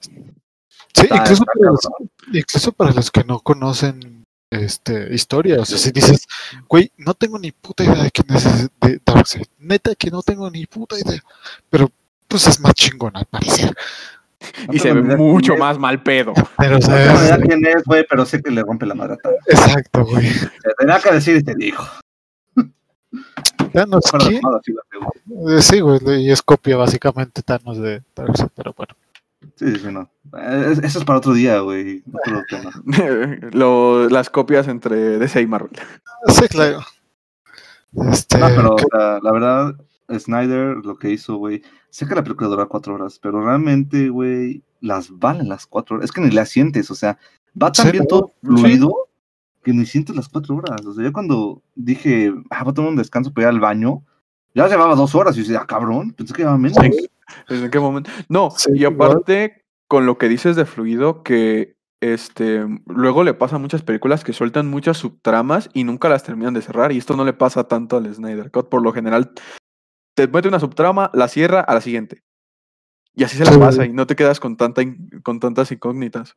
[0.00, 1.80] Sí, está- incluso, está para los,
[2.32, 4.17] incluso para los que no conocen
[4.50, 5.60] este historia.
[5.60, 6.26] O sea, si dices,
[6.68, 9.46] güey, no tengo ni puta idea de quién es de Darkseid.
[9.58, 11.22] Neta que no tengo ni puta idea.
[11.70, 11.90] Pero
[12.26, 13.74] pues es más chingón al parecer.
[14.68, 15.58] No y se ve mucho es.
[15.58, 16.32] más mal pedo.
[16.56, 20.04] Pero, o No idea quién es, güey, pero sé que le rompe la madre exacto,
[20.04, 20.30] güey.
[20.62, 21.84] Te tenía que decir y te dijo.
[23.72, 24.40] Thanos, ¿quién?
[25.48, 28.94] Eh, Sí, güey, y es copia básicamente Thanos de Darkseid, pero bueno.
[29.56, 30.10] Sí, sí, no.
[30.36, 32.02] Eh, Eso es para otro día, güey.
[32.12, 32.70] Otro tema.
[33.52, 35.70] Lo- las copias entre DC y Marvel.
[36.26, 36.80] Sí, claro.
[38.10, 38.86] Este, No, pero que-
[39.22, 39.74] la verdad,
[40.18, 44.62] Snyder lo que hizo, güey, sé que la película dura cuatro horas, pero realmente, güey,
[44.80, 46.06] las valen las cuatro horas.
[46.06, 47.18] Es que ni las sientes, o sea,
[47.60, 48.46] va tan Sí, bien todo sí.
[48.48, 48.92] fluido
[49.62, 50.84] que ni sientes las cuatro horas.
[50.86, 54.02] O sea, yo cuando dije, ah, voy a tomar un descanso para ir al baño,
[54.54, 56.78] ya llevaba dos horas y yo decía, ah, cabrón, pensé que llevaba menos.
[56.82, 57.08] Sí.
[57.48, 58.10] ¿En qué momento?
[58.28, 59.10] No, Sí, y igual.
[59.12, 64.22] aparte, con lo que dices de fluido, que este luego le pasa a muchas películas
[64.22, 66.92] que sueltan muchas subtramas y nunca las terminan de cerrar.
[66.92, 68.68] Y esto no le pasa tanto al Snyder Cut.
[68.68, 69.32] Por lo general,
[70.14, 72.22] te mete una subtrama, la cierra a la siguiente.
[73.14, 74.82] Y así se la pasa y no te quedas con, tanta
[75.24, 76.36] con tantas incógnitas.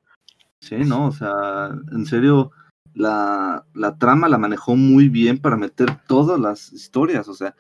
[0.62, 2.51] Sí, no, o sea, en serio,
[2.93, 7.56] la, la trama la manejó muy bien para meter todas las historias, o sea,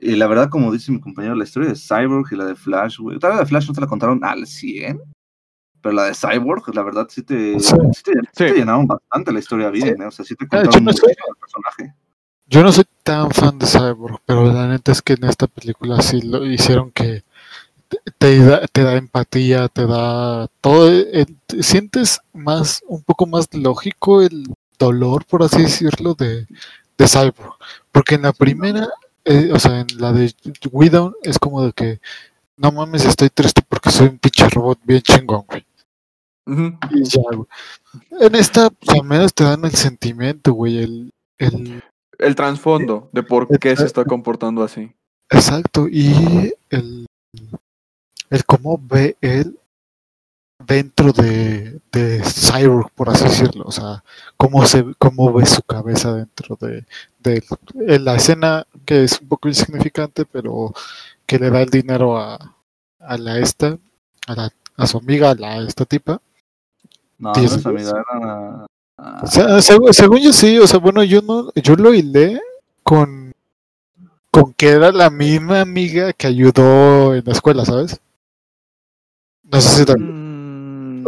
[0.00, 2.98] y la verdad, como dice mi compañero, la historia de Cyborg y la de Flash,
[2.98, 5.00] güey, tal vez la de Flash no te la contaron al 100,
[5.80, 7.74] pero la de Cyborg, la verdad, sí te, Sí.
[7.94, 8.54] sí te, sí te Sí.
[8.54, 10.06] llenaron bastante la historia bien, ¿eh?
[10.06, 11.06] o sea, sí te yo contaron no mucho sé.
[11.08, 11.94] del personaje.
[12.48, 16.00] Yo no soy tan fan de Cyborg, pero la neta es que en esta película
[16.00, 17.24] sí lo hicieron que
[17.88, 20.88] te, te da, te da empatía, te da todo.
[20.92, 24.44] eh, te sientes más, un poco más lógico el
[24.78, 26.46] dolor, por así decirlo, de,
[26.98, 27.54] de Cyborg.
[27.90, 28.88] Porque en la primera,
[29.26, 30.32] eh, o sea, en la de
[30.70, 32.00] Widow, es como de que
[32.56, 35.66] no mames, estoy triste porque soy un pinche robot bien chingón, güey.
[36.46, 36.78] Ujú.
[36.92, 37.48] Y ya, güey.
[38.20, 41.82] En esta, pues, al menos te dan el sentimiento, güey, el, el,
[42.18, 44.94] El trasfondo de por qué se está comportando así.
[45.28, 47.06] Exacto, y el,
[48.30, 49.58] el cómo ve él
[50.66, 54.02] dentro de, de Cyborg, por así decirlo, o sea,
[54.36, 56.84] cómo se cómo ve su cabeza dentro de,
[57.20, 57.42] de
[57.86, 60.72] en la escena que es un poco insignificante, pero
[61.26, 62.38] que le da el dinero a,
[63.00, 63.78] a la esta,
[64.26, 66.20] a, la, a su amiga, a la esta tipa.
[67.18, 68.66] No, no es amiga, era...
[68.98, 72.40] ah, O sea, seg- según yo sí, o sea, bueno, yo no, yo lo hilé
[72.82, 73.32] con,
[74.30, 78.00] con que era la misma amiga que ayudó en la escuela, ¿sabes?
[79.44, 80.25] No sé si también.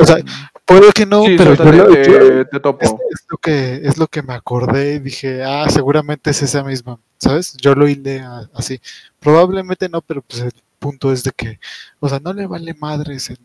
[0.00, 0.16] O sea,
[0.64, 2.84] puede que no, sí, pero yo te, topo.
[2.84, 6.62] es, es lo que es lo que me acordé y dije, ah, seguramente es esa
[6.64, 7.56] misma, ¿sabes?
[7.56, 8.22] Yo lo hilé
[8.54, 8.80] así.
[9.20, 11.58] Probablemente no, pero pues el punto es de que,
[12.00, 13.38] o sea, no le vale madres el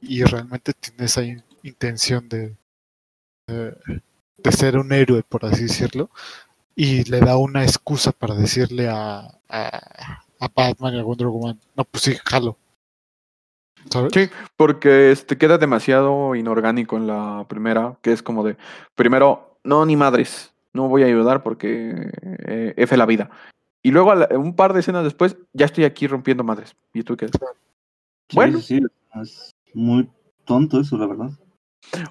[0.00, 2.56] y realmente tiene esa in- intención de,
[3.46, 3.74] de
[4.38, 6.10] de ser un héroe, por así decirlo,
[6.76, 9.68] y le da una excusa para decirle a, a,
[10.40, 12.56] a Batman y a Wonder Woman, no, pues sí, jalo.
[13.88, 14.12] ¿Sabes?
[14.12, 18.56] Sí, porque este queda demasiado inorgánico en la primera, que es como de,
[18.94, 23.30] primero, no, ni madres, no voy a ayudar porque eh, F la vida.
[23.82, 26.76] Y luego la- un par de escenas después, ya estoy aquí rompiendo madres.
[26.92, 27.26] ¿Y tú qué?
[27.28, 27.38] sí,
[28.34, 28.60] bueno.
[28.60, 28.80] sí,
[29.22, 30.08] es muy
[30.44, 31.30] tonto eso, la verdad.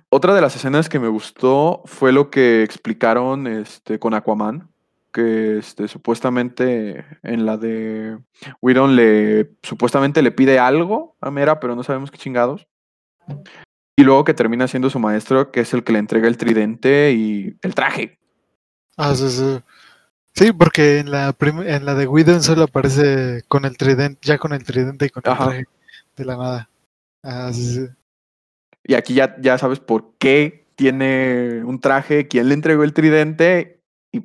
[0.10, 4.68] Otra de las escenas que me gustó fue lo que explicaron este, con Aquaman,
[5.12, 8.18] que este, supuestamente en la de
[8.62, 12.68] Whedon le supuestamente le pide algo a Mera, pero no sabemos qué chingados.
[13.98, 17.12] Y luego que termina siendo su maestro, que es el que le entrega el tridente
[17.12, 18.18] y el traje.
[18.98, 19.62] Ah, sí, sí.
[20.36, 24.54] Sí, porque en la en la de Whedon solo aparece con el tridente, ya con
[24.54, 25.46] el tridente y con el Ajá.
[25.46, 25.66] traje
[26.16, 26.70] de la nada.
[27.24, 27.88] Ah, sí, sí.
[28.84, 33.82] Y aquí ya, ya sabes por qué tiene un traje, quién le entregó el tridente.
[34.12, 34.24] Y,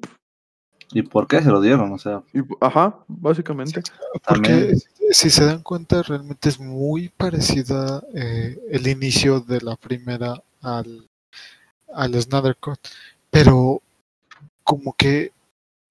[0.92, 1.92] ¿Y por qué se lo dieron?
[1.92, 3.82] O sea, y- ajá, básicamente.
[4.26, 4.82] Porque También.
[5.10, 11.08] si se dan cuenta, realmente es muy parecida eh, el inicio de la primera al,
[11.92, 12.78] al Snyder Cut.
[13.30, 13.82] Pero
[14.62, 15.32] como que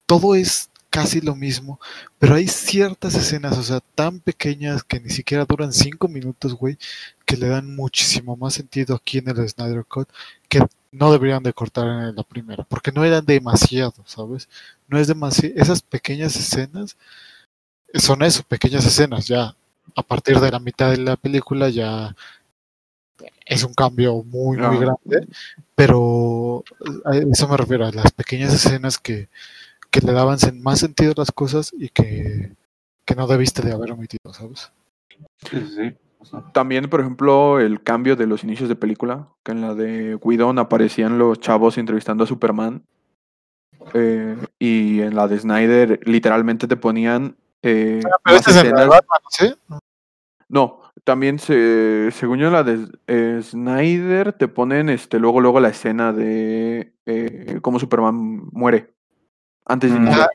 [0.06, 1.80] todo es casi lo mismo,
[2.20, 6.78] pero hay ciertas escenas, o sea, tan pequeñas que ni siquiera duran cinco minutos, güey,
[7.26, 10.08] que le dan muchísimo más sentido aquí en el Snyder Cut
[10.58, 14.48] que no deberían de cortar en la primera, porque no eran demasiado, ¿sabes?
[14.86, 16.96] No es demasiado, esas pequeñas escenas
[17.94, 19.54] son eso, pequeñas escenas, ya
[19.96, 22.14] a partir de la mitad de la película ya
[23.46, 24.80] es un cambio muy, muy Ah.
[24.80, 25.28] grande,
[25.74, 26.64] pero
[27.04, 29.28] a eso me refiero, a las pequeñas escenas que,
[29.90, 32.52] que le daban más sentido a las cosas y que,
[33.04, 34.70] que no debiste de haber omitido, ¿sabes?
[35.50, 35.96] sí, sí,
[36.52, 40.58] También, por ejemplo, el cambio de los inicios de película, que en la de Whedon
[40.58, 42.84] aparecían los chavos entrevistando a Superman.
[43.92, 48.62] eh, y en la de Snyder, literalmente te ponían eh, más esta es en la
[48.62, 48.88] de escenas.
[48.88, 49.54] Batman, ¿sí?
[50.48, 55.60] No, también se, según yo en la de eh, Snyder te ponen este luego luego
[55.60, 58.14] la escena de eh, cómo Superman
[58.52, 58.94] muere
[59.66, 60.02] antes de Mm.
[60.06, 60.30] iniciar.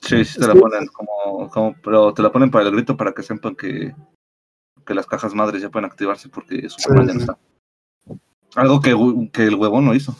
[0.00, 3.12] Sí, sí te la ponen como, como, pero te la ponen para el grito para
[3.12, 3.94] que sepan que,
[4.88, 7.38] que las cajas madres ya pueden activarse porque Superman ya no está.
[8.56, 8.96] Algo que,
[9.30, 10.16] que el huevón no hizo.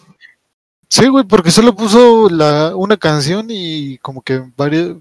[0.91, 4.97] Sí, güey, porque solo puso la, una canción y como que varias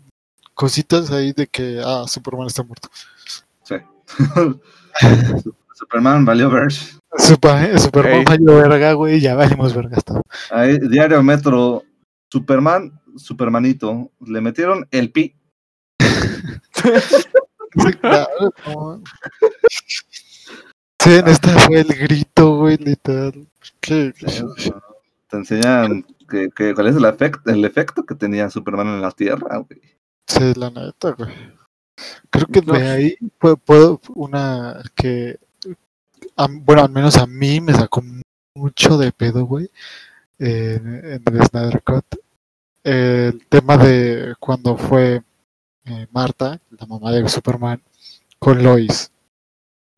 [0.53, 2.89] cositas ahí de que, ah, Superman está muerto.
[3.63, 3.75] Sí.
[5.75, 6.97] Superman valió verge.
[7.17, 10.21] Super, Superman valió verga, güey, ya valimos verga hasta.
[10.49, 11.83] Ahí, Diario Metro,
[12.31, 15.35] Superman, Supermanito, le metieron el pi.
[17.77, 19.03] Sí, claro, no.
[20.99, 23.47] Sí, en esta fue el grito, güey, literal.
[23.81, 24.13] Te
[25.31, 29.57] enseñan que, que- cuál es el efecto, el efecto que tenía Superman en la Tierra,
[29.57, 29.81] güey.
[30.27, 31.29] sí, la neta, güey.
[32.29, 32.73] Creo que No.
[32.73, 35.39] de ahí puedo, puedo una que,
[36.35, 38.03] a- bueno, al menos a mí me sacó
[38.55, 39.69] mucho de pedo, güey,
[40.39, 42.05] en, en el Snyder Cut.
[42.83, 45.21] El tema de cuando fue
[45.87, 47.81] eh, Marta, la mamá de Superman,
[48.39, 49.11] con Lois.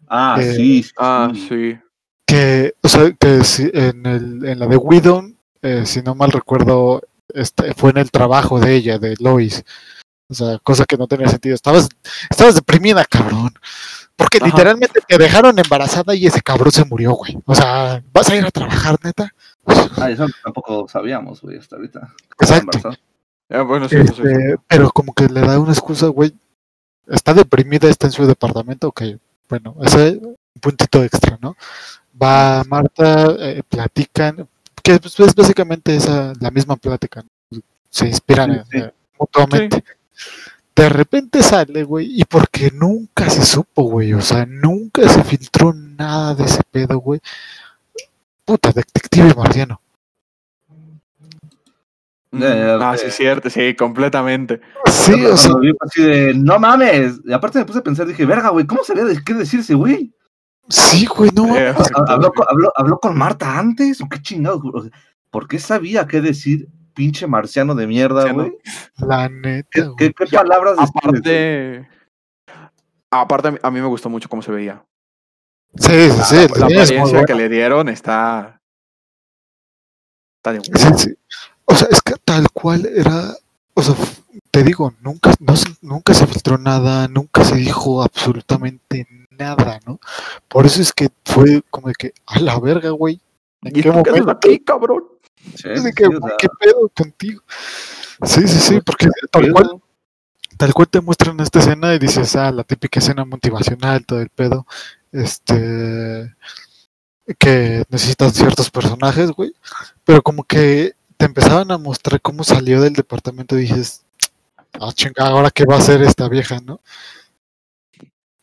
[0.07, 1.77] Ah, Eh, sí, sí, Ah, sí.
[2.25, 6.31] que, o sea, que si- en, el, en la de Widow, eh, si no mal
[6.31, 7.01] recuerdo,
[7.33, 9.63] este, fue en el trabajo de ella, de Lois.
[10.31, 11.55] O sea, cosa que no tenía sentido.
[11.55, 11.89] Estabas,
[12.29, 13.51] estabas deprimida, cabrón.
[14.15, 14.45] Porque Ajá.
[14.47, 17.37] literalmente te dejaron embarazada y ese cabrón se murió, güey.
[17.45, 19.33] O sea, ¿vas a ir a trabajar, neta?
[19.97, 22.13] Ah, eso tampoco sabíamos, güey, hasta ahorita.
[22.39, 22.91] Exacto.
[23.49, 23.95] Ah, bueno, sí.
[23.97, 26.33] Este, pero como que le da una excusa, güey.
[27.07, 29.01] Está deprimida, está en su departamento, ok.
[29.49, 31.55] Bueno, ese es un puntito extra, ¿no?
[32.21, 34.47] Va Marta, eh, platican,
[34.83, 37.59] que es básicamente esa, la misma plática, ¿no?
[37.89, 38.77] Se inspiran Sí, sí.
[38.77, 39.83] eh, mutuamente.
[40.75, 45.73] De repente sale, güey, y porque nunca se supo, güey, o sea, nunca se filtró
[45.73, 47.19] nada de ese pedo, güey.
[48.45, 49.81] Puta, detective marciano.
[52.31, 53.07] Ya, ya, ah, sí, eh.
[53.09, 54.61] es cierto, sí, completamente.
[54.85, 57.19] Sí, o sea, así de, no mames.
[57.25, 59.73] Y aparte me puse a pensar, dije, verga, güey, ¿cómo sabía de qué decir ese
[59.73, 60.13] güey?
[60.67, 61.55] sí, güey, no.
[61.57, 61.73] Eh,
[62.07, 63.99] ¿Habló, con- habló- habló con Marta antes?
[64.01, 64.61] ¿O qué chingados?
[64.61, 64.73] güey?
[64.75, 64.91] O sea,
[65.31, 68.51] ¿Por qué sabía qué decir pinche marciano de mierda, güey?
[68.97, 69.95] La neta, ¿Qué, güey.
[69.97, 71.19] qué- qué Ya, palabras describes?
[71.21, 71.87] Aparte,
[73.09, 74.83] aparte a mí- me gustó mucho cómo se veía.
[75.75, 76.35] Sí, sí, sí.
[76.35, 77.35] la muy apariencia que bueno.
[77.37, 78.61] le dieron está.
[80.37, 81.15] Está de Sí, sí.
[81.71, 83.35] O sea, es que tal cual era.
[83.73, 83.95] O sea,
[84.51, 89.99] te digo, nunca, no se- nunca se filtró nada, nunca se dijo absolutamente nada, ¿no?
[90.47, 93.21] Por eso es que fue como de que, a la verga, güey.
[93.61, 94.31] ¿En ¿Y qué momento?
[94.31, 95.03] aquí, cabrón?
[95.55, 97.41] Sí, sí, que, güey, ¿Qué pedo contigo?
[98.23, 99.81] Sí, sí, sí, porque tal cual,
[100.57, 104.29] tal cual te muestran esta escena y dices, ah, la típica escena motivacional, todo el
[104.29, 104.65] pedo,
[105.13, 106.35] este,
[107.37, 109.53] que necesitan ciertos personajes, güey,
[110.03, 114.05] pero como que te empezaban a mostrar cómo salió del departamento y dices,
[114.79, 116.79] ah, chinga, ahora qué va a hacer esta vieja, ¿no?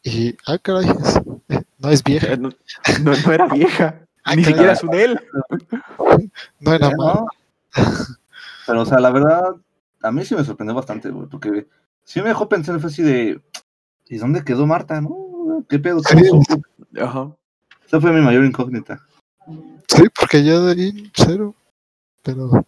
[0.03, 1.17] Y, ah, caray, es-
[1.49, 2.51] eh, no es vieja, Eh, No,
[3.03, 4.03] no, no era vieja.
[4.25, 4.55] Ay, Ni caray.
[4.55, 5.21] siquiera es un él.
[6.61, 6.97] no era ¿no?
[6.99, 7.25] mal.
[8.67, 9.55] Pero, o sea, la verdad,
[10.03, 11.67] a mí sí me sorprendió bastante, güey, porque
[12.05, 13.41] sí me dejó pensar, fue así de,
[14.07, 15.65] ¿y dónde quedó Marta, no?
[15.67, 16.03] ¿Qué pedo?
[16.03, 17.01] ¿Cómo Sí.
[17.01, 17.35] Ajá.
[17.87, 19.01] Esa fue mi mayor incógnita.
[19.89, 21.55] Sí, porque ya de ahí cero.
[22.27, 22.67] Pero,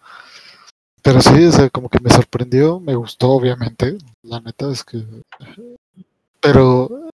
[1.02, 3.98] pero sí, o sea, como que me sorprendió, me gustó, obviamente.
[4.22, 5.02] La neta es que.
[6.40, 7.10] Pero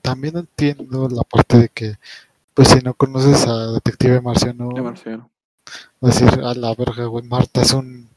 [0.00, 1.96] también entiendo la parte de que,
[2.54, 5.28] pues si no conoces a Detective Marciano, De Marciano.
[6.00, 8.08] vas a decir, a la verga, güey, Marta es un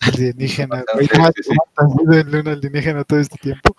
[0.00, 1.06] alienígena, güey.
[1.06, 1.56] Sí, Marta sí, sí.
[1.76, 3.74] ha sido un alienígena todo este tiempo.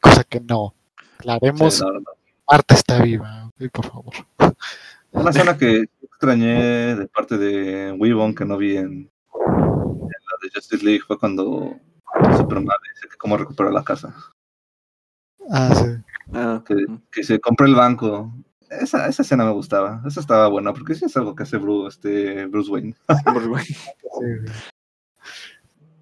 [0.00, 0.72] Cosa que no.
[1.20, 2.00] Sí, no, no.
[2.48, 4.14] Marta está viva, güey, por favor.
[5.12, 5.84] Una escena que
[6.22, 11.18] extrañé de parte de Weavon que no vi en, en la de Justice League fue
[11.18, 11.76] cuando
[12.36, 14.14] Superman dice que cómo recuperó la casa.
[15.50, 16.00] Ah, sí.
[16.32, 16.76] Ah, Que,
[17.10, 18.32] que se compró el banco.
[18.70, 20.00] Esa, esa escena me gustaba.
[20.06, 22.94] Esa estaba buena porque sí es algo que hace Bruce, este, Bruce Wayne.
[23.26, 24.52] Bruce Wayne.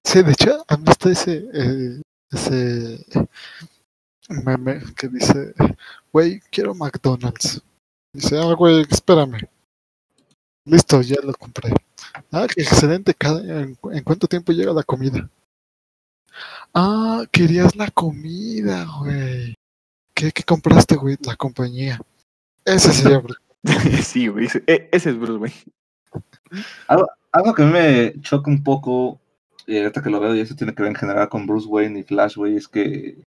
[0.05, 3.07] Sí, de hecho, ¿han visto ese, eh, ese
[4.29, 5.55] meme que dice,
[6.13, 7.63] güey, quiero McDonald's?
[8.13, 9.49] Dice, ah, güey, espérame.
[10.65, 11.71] Listo, ya lo compré.
[12.33, 13.15] Ah, qué excelente.
[13.15, 15.29] cada- ¿En, cu- en cuánto tiempo llega la comida?
[16.75, 19.55] Ah, querías la comida, güey.
[20.15, 21.17] ¿Qué, qué compraste, güey?
[21.25, 22.01] La compañía.
[22.65, 23.41] Ese sería Bruce.
[24.03, 24.47] sí, güey.
[24.47, 25.55] ese- e- Ese es Bruce Wayne.
[27.33, 29.21] Algo que a mí me choca un poco,
[29.67, 32.01] y ahorita que lo veo, y eso tiene que ver en general con Bruce Wayne
[32.01, 33.23] y Flash, güey, es que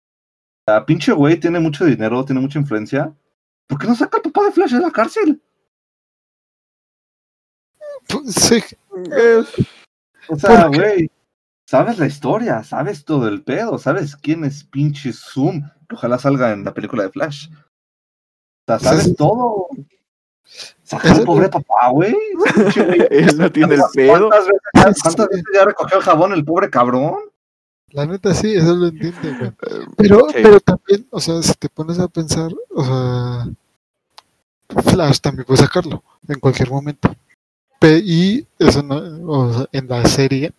[0.66, 3.12] la pinche güey tiene mucho dinero, tiene mucha influencia.
[3.66, 5.42] ¿Por qué no saca al papá de Flash de la cárcel?
[8.26, 8.62] Sí,
[10.28, 11.10] O sea, güey,
[11.66, 16.52] sabes la historia, sabes todo el pedo, sabes quién es pinche Zoom, que ojalá salga
[16.52, 17.48] en la película de Flash.
[17.50, 17.54] O
[18.66, 19.14] sea, sabes sí.
[19.14, 19.68] todo.
[20.82, 22.14] Saca al pobre papá, güey.
[23.10, 24.28] Él no tiene el pedo.
[24.30, 27.16] ¿Cuántas veces, ya- cuántas veces ya recogió el jabón el pobre cabrón?
[27.90, 29.52] La neta sí, eso lo entiendo, güey.
[29.96, 30.36] Pero, Sí.
[30.42, 33.48] pero también, o sea, si te pones a pensar, o sea,
[34.82, 37.14] Flash también puede sacarlo en cualquier momento.
[37.80, 38.96] Y eso no,
[39.30, 40.52] o sea, en la serie,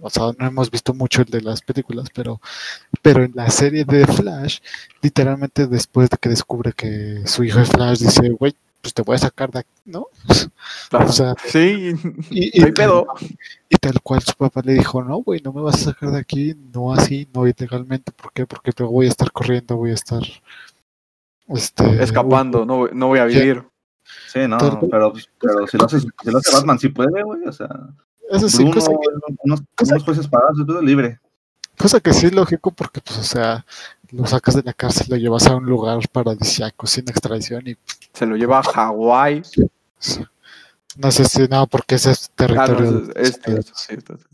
[0.00, 2.40] o sea, no hemos visto mucho el de las películas, pero,
[3.02, 4.58] pero en la serie de Flash,
[5.02, 9.16] literalmente después de que descubre que su hijo es Flash, dice, güey, pues te voy
[9.16, 10.08] a sacar de aquí, ¿no?
[10.92, 11.04] Ajá.
[11.06, 11.94] O sea, sí,
[12.30, 13.06] y, y no pedo.
[13.70, 16.18] y tal cual su papá le dijo, no, güey, no me vas a sacar de
[16.18, 18.12] aquí, no así, no ilegalmente.
[18.12, 18.46] ¿Por qué?
[18.46, 20.20] Porque te voy a estar corriendo, voy a estar
[21.48, 23.64] este, Escapando, no, voy- no voy a vivir.
[24.32, 27.46] Sí, no, pero, pero si, lo hace, si lo hace Batman, sí puede, güey.
[27.46, 27.68] O sea,
[28.30, 28.96] Eso sí, Bruno, cosa que,
[29.44, 31.20] unos, cosa- unos jueces pagados, todo libre.
[31.78, 33.64] cosa que sí es lógico porque, pues, o sea,
[34.10, 37.76] lo sacas de la cárcel, lo llevas a un lugar paradisíaco sin extradición y
[38.12, 39.42] Se lo lleva a Hawái.
[39.42, 40.20] pues,
[40.96, 43.02] no sé si no, porque ese es territorio.
[43.16, 43.72] es- es- es-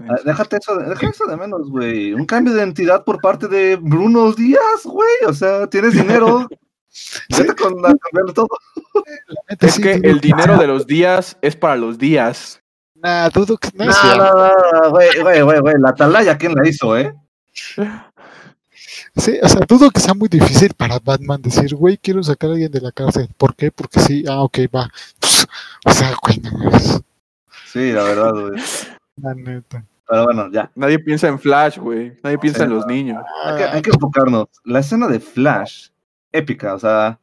[0.07, 2.13] Ah, Déjate eso, deja eso de menos, güey.
[2.13, 5.09] Un cambio de identidad por parte de Bruno Díaz, güey.
[5.27, 6.47] O sea, tienes dinero.
[7.31, 7.75] Vete con
[8.35, 8.49] todo.
[9.29, 12.63] la neta, Es sí, que el dinero de los días es para los días.
[12.95, 15.75] Nah, dudo que no, no, no, güey, güey, güey, güey.
[15.79, 17.15] La atalaya, ¿quién la hizo, eh?
[19.17, 22.53] Sí, o sea, dudo que sea muy difícil para Batman decir, güey, quiero sacar a
[22.53, 23.29] alguien de la cárcel.
[23.37, 23.71] ¿Por qué?
[23.73, 24.91] Porque sí, ah, ok, va.
[25.19, 25.47] Pues,
[25.87, 26.51] o sea, güey, no
[27.67, 28.63] Sí, la verdad, güey.
[29.17, 29.85] la neta.
[30.07, 30.71] Pero bueno, ya.
[30.75, 32.19] Nadie piensa en Flash, güey.
[32.23, 33.23] Nadie piensa en los niños.
[33.45, 34.49] Hay que, hay que enfocarnos.
[34.65, 35.89] La escena de Flash,
[36.33, 37.19] épica, o sea.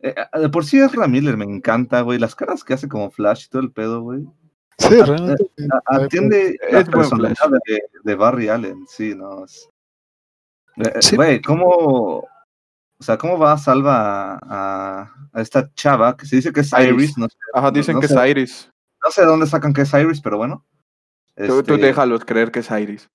[0.00, 2.18] eh, de por sí es Miller, me encanta, güey.
[2.18, 4.24] Las caras que hace como Flash y todo el pedo, güey.
[4.78, 5.44] Sí, realmente.
[5.86, 9.44] A- Atiende la personalidad de, de Barry Allen, sí, no.
[9.44, 9.68] es-
[10.76, 11.16] Eh, eh, Sí.
[11.16, 12.24] Güey, ¿cómo.
[12.98, 16.88] O sea, ¿cómo va Salva a, a esta chava que se dice que es Iris.
[16.92, 17.18] Iris?
[17.18, 18.70] No sé, Ajá, dicen no que sé, es Iris.
[19.04, 20.64] no sé de dónde sacan que es Iris, pero bueno.
[21.36, 23.10] Tú, tú Este, déjalos creer que es Iris.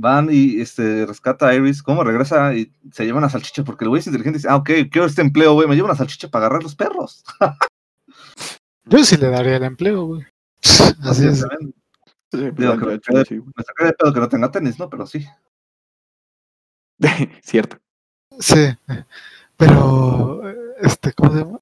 [0.00, 1.82] Van y este, rescata a Iris.
[1.82, 2.54] ¿Cómo regresa?
[2.54, 5.06] Y se lleva una salchicha porque el güey es inteligente y dice: Ah, ok, quiero
[5.06, 5.66] este empleo, güey.
[5.66, 7.24] Me llevo una salchicha para agarrar los perros.
[8.86, 10.26] Yo sí le daría el empleo, güey.
[11.02, 11.40] Así es.
[11.40, 11.74] También.
[12.30, 13.34] Sí, pues, Digo que- hecho, sí.
[13.36, 14.88] Me saqué de pedo que no tenga tenis, ¿no?
[14.88, 15.26] Pero sí.
[17.42, 17.78] Cierto.
[18.38, 18.68] Sí.
[19.56, 20.42] Pero,
[20.80, 21.60] este, ¿cómo se llama?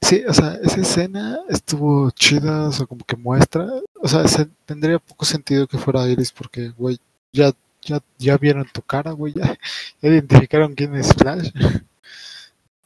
[0.00, 3.66] Sí, o sea, esa escena estuvo chida, o sea, como que muestra.
[3.94, 6.98] O sea, se- tendría poco sentido que fuera Iris porque, güey,
[7.32, 7.52] ya,
[7.86, 9.46] ya, ya vieron tu cara, güey, ya,
[10.02, 11.50] ya identificaron quién es Flash.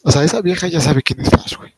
[0.03, 1.74] O sea, esa vieja ya sabe quién es Flash, güey.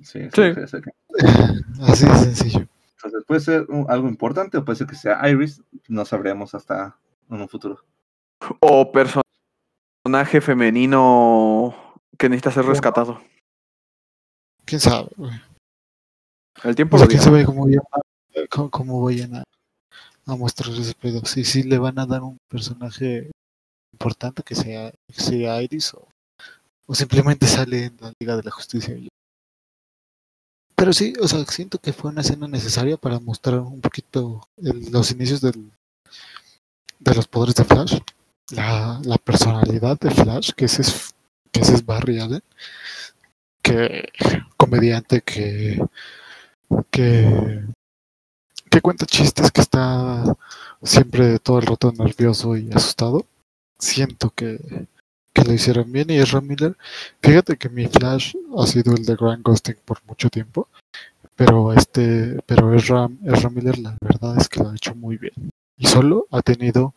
[0.00, 0.54] Sí, sí, Sí.
[0.68, 0.90] sí, sí.
[1.82, 2.68] Así de sencillo.
[2.96, 5.60] Entonces puede ser un- algo importante o puede ser que sea Iris.
[5.88, 6.96] No sabremos hasta
[7.28, 7.84] en un futuro.
[8.60, 11.74] O personaje femenino
[12.16, 13.20] que necesita ser rescatado.
[14.64, 15.32] ¿Quién sabe, güey?
[16.62, 17.66] El tiempo O sea, lo quién sabe cómo,
[18.50, 19.44] cómo, cómo vayan a,
[20.26, 21.24] a mostrar ese pedo.
[21.24, 23.30] Si sí le van a dar un personaje
[23.92, 26.08] importante que sea, que sea Iris o,
[26.86, 28.96] o simplemente sale en la Liga de la Justicia.
[30.74, 35.10] Pero sí, o sea, siento que fue una escena necesaria para mostrar un poquito los
[35.10, 35.70] inicios del,
[36.98, 37.98] de los poderes de Flash,
[38.50, 41.14] la, la personalidad de Flash, que ese es,
[41.52, 42.42] que ese es Barry Allen,
[43.62, 44.08] que
[44.56, 45.80] comediante que
[46.90, 47.64] que,
[48.72, 50.24] que cuenta chistes, que está
[50.82, 53.26] siempre todo el rato nervioso y asustado.
[53.78, 54.58] Siento que,
[55.34, 56.74] que lo hicieron bien y Ezra Miller,
[57.20, 60.68] fíjate que mi flash ha sido el de Grand Ghosting por mucho tiempo,
[61.36, 65.50] pero este, pero Ezra, Ezra Miller la verdad es que lo ha hecho muy bien.
[65.76, 66.94] Y solo ha tenido,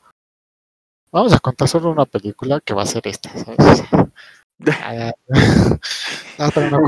[1.11, 3.83] vamos a contar solo una película que va a ser esta, ¿sabes?
[4.81, 5.11] Ah,
[6.37, 6.79] La otra no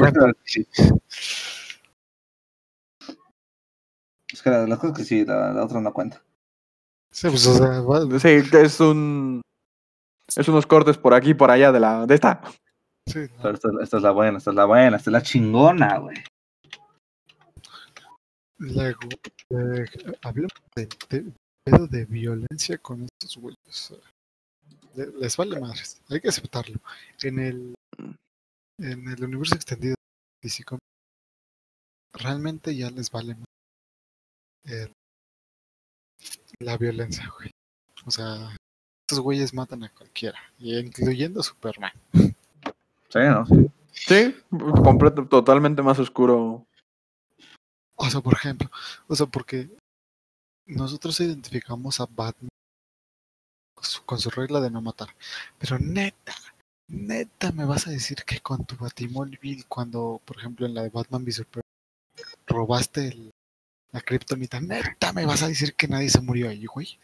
[4.50, 4.66] cuenta.
[4.82, 4.88] Sí.
[4.88, 6.22] Es que sí, la, la otra no cuenta.
[7.12, 9.42] Sí, pues, o sea, va- Sí, es un.
[10.36, 12.06] Es unos cortes por aquí y por allá de la.
[12.06, 12.42] de esta.
[13.08, 13.42] sí, no.
[13.42, 16.18] Pero esta, esta es la buena, esta es la buena, esta es la chingona, güey.
[18.60, 19.00] Luego,
[19.52, 19.86] eh,
[20.24, 21.32] hablamos de, de
[21.64, 23.94] pedo de violencia con estos güeyes.
[24.96, 26.80] Le- Les vale más, hay que aceptarlo.
[27.22, 27.76] En el,
[28.80, 29.96] en el universo extendido
[30.44, 30.82] de Comics,
[32.14, 33.46] realmente ya les vale más
[34.68, 34.94] el-
[36.60, 37.52] la violencia, güey.
[38.06, 38.56] O sea,
[39.06, 41.92] estos güeyes matan a cualquiera, incluyendo a Superman.
[42.14, 43.46] Sí, ¿no?
[43.46, 43.68] Sí.
[43.92, 44.36] Sí,
[44.84, 46.66] completo, totalmente más oscuro.
[47.96, 48.70] O sea, por ejemplo,
[49.08, 49.70] o sea, porque
[50.68, 52.50] nosotros identificamos a Batman
[53.76, 55.10] con su, con su regla de no matar.
[55.58, 56.36] Pero neta,
[56.90, 60.90] Neta, me vas a decir que con tu Batimóvil, cuando, por ejemplo, en la de
[60.90, 61.64] Batman v Superman,
[62.46, 63.32] robaste el-
[63.92, 67.00] la kriptonita, neta, me vas a decir que nadie se murió ahí, güey.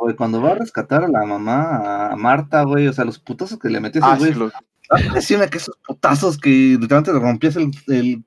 [0.00, 3.58] Güey, Cuando va a rescatar a la mamá, a Marta, güey, o sea, los putazos
[3.58, 4.32] que le metías, Ah, güey.
[4.32, 4.52] sí, los-
[4.90, 8.22] Ah, Decime que esos putazos que literalmente le rompías el, el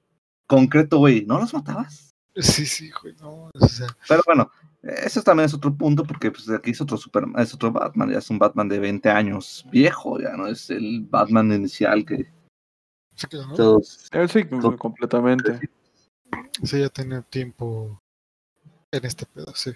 [0.47, 2.15] concreto, güey, ¿no los matabas?
[2.36, 4.49] Sí, sí, güey, no, o sea, Pero bueno,
[4.82, 8.18] eso también es otro punto, porque pues aquí es otro Superman, es otro Batman, ya
[8.20, 12.28] es un Batman de 20 años viejo, ya no es el Batman inicial que
[13.18, 14.09] sí, todos.
[14.11, 15.59] eh, completamente.
[16.63, 17.99] Sí, ya tiene tiempo
[18.91, 19.72] en este pedo, sí.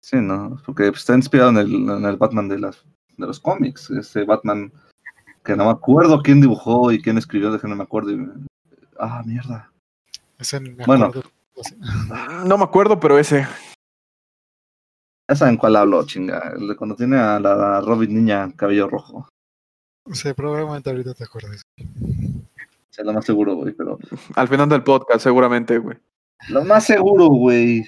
[0.00, 0.60] Sí, ¿no?
[0.64, 2.84] Porque pues, está inspirado en el, en el Batman de, las,
[3.16, 4.72] de los cómics, ese Batman
[5.44, 8.10] que no me acuerdo quién dibujó y quién escribió, déjenme me acuerdo.
[8.12, 8.28] y-
[8.98, 9.72] Ah, mierda.
[10.38, 11.06] Ese me Bueno.
[11.06, 11.76] acuerdo, así.
[12.46, 13.46] No me acuerdo, pero ese.
[15.28, 16.52] Ya saben cuál hablo, chinga.
[16.56, 19.28] El de cuando tiene a la Robin niña cabello rojo.
[20.12, 21.62] Sí, probablemente ahorita te acuerdas.
[22.96, 23.98] Es lo más seguro, güey, pero.
[24.34, 25.98] Al final del podcast, seguramente, güey.
[26.48, 27.84] Lo más seguro, güey.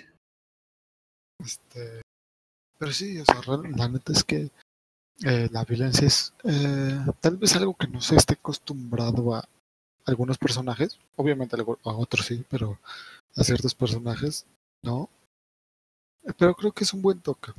[1.38, 2.00] Este,
[2.78, 3.40] pero sí, o sea,
[3.76, 4.50] la neta es que
[5.24, 9.44] eh, la violencia es eh, tal vez algo que no se esté acostumbrado a
[10.06, 12.78] algunos personajes, obviamente a otros sí, pero
[13.36, 14.46] a ciertos personajes
[14.82, 15.08] no.
[16.38, 17.52] Pero creo que es un buen toque.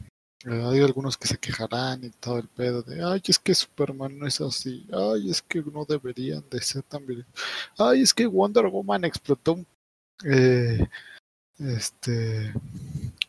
[0.45, 4.27] Hay algunos que se quejarán y todo el pedo de, ay, es que Superman no
[4.27, 7.33] es así, ay, es que no deberían de ser tan violentos,
[7.79, 9.67] ay, es que Wonder Woman explotó un-
[10.23, 10.87] eh,
[11.57, 12.53] este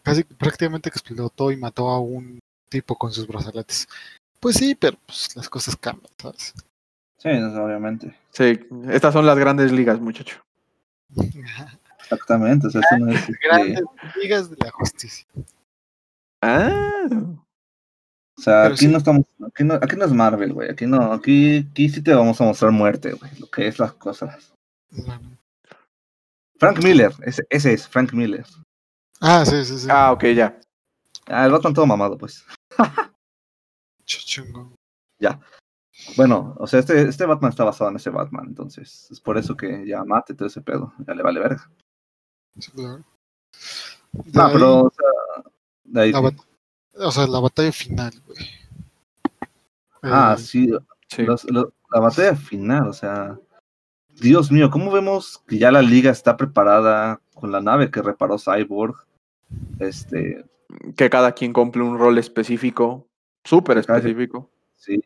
[0.03, 2.39] casi prácticamente que explotó y mató a un
[2.69, 3.89] tipo con sus brazaletes.
[4.39, 6.53] Pues sí, pero pues, las cosas cambian, ¿sabes?
[7.19, 8.15] Sí, no, obviamente.
[8.31, 10.37] Sí, estas son las grandes ligas, muchacho.
[12.01, 12.67] Exactamente.
[12.67, 13.83] O sea, eso no es, este, Grandes
[14.23, 15.27] ligas de la justicia.
[16.43, 17.07] Ah,
[18.39, 18.89] o sea, pero aquí sí.
[18.89, 19.25] no estamos.
[19.47, 20.71] Aquí no, aquí no es Marvel, güey.
[20.71, 21.13] Aquí no.
[21.13, 23.31] Aquí, aquí sí te vamos a mostrar muerte, güey.
[23.41, 24.53] Lo que es las cosas.
[26.59, 27.13] Frank Miller.
[27.23, 28.45] Ese, ese es Frank Miller.
[29.21, 29.89] Ah, sí, sí, sí.
[29.91, 30.59] ah, ok, ya.
[31.27, 32.45] Ah, el Batman todo mamado, pues.
[34.05, 34.77] Ch- chingón.
[36.17, 39.57] Bueno, o sea, este, este Batman está basado en ese Batman, entonces es por eso
[39.57, 41.71] que ya mate todo ese pedo, ya le vale verga.
[42.59, 43.05] Sí, claro.
[44.33, 45.06] No, ahí, pero, o sea, de
[45.95, 46.13] ahí.
[46.13, 46.47] la bat-
[46.99, 48.39] o sea, la batalla final, güey.
[50.03, 50.71] Ah, Eh, sí,
[51.09, 51.23] Sí.
[51.23, 53.39] los- lo- la batalla final, o sea,
[54.21, 58.39] Dios mío, ¿cómo vemos que ya la liga está preparada con la nave que reparó
[58.39, 58.95] Cyborg?
[59.79, 60.45] Este,
[60.97, 63.07] Que cada quien cumple un rol específico,
[63.45, 64.51] súper específico.
[64.77, 65.01] sí,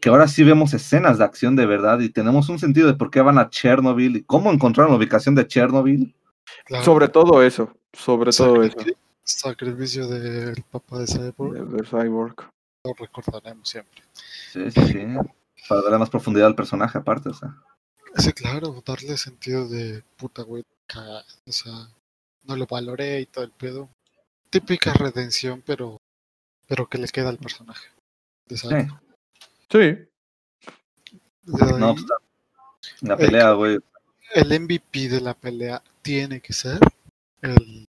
[0.00, 3.10] que ahora sí vemos escenas de acción de verdad y tenemos un sentido de por
[3.10, 6.14] qué van a Chernobyl y cómo encontraron la ubicación de Chernobyl.
[6.66, 6.84] claro.
[6.84, 8.76] Sobre todo eso, sobre todo eso.
[9.24, 12.50] Sacri- Sacrificio del papá de Cyborg, De, de Cyborg.
[12.84, 14.02] lo recordaremos siempre.
[14.52, 15.06] Sí, sí, sí.
[15.68, 17.56] Para darle más profundidad al personaje aparte, o sea.
[18.16, 21.72] Sí, claro, darle sentido de puta, güey, cagada, o sea,
[22.44, 23.88] no lo valoré y todo el pedo.
[24.50, 25.96] Típica redención, pero
[26.66, 27.88] pero que le queda al personaje.
[28.46, 28.68] De Sí.
[29.70, 29.78] Sí.
[31.42, 32.16] De ahí, No, pues, la,
[33.08, 33.78] la pelea, güey.
[34.34, 36.78] el MVP de la pelea tiene que ser
[37.42, 37.86] el,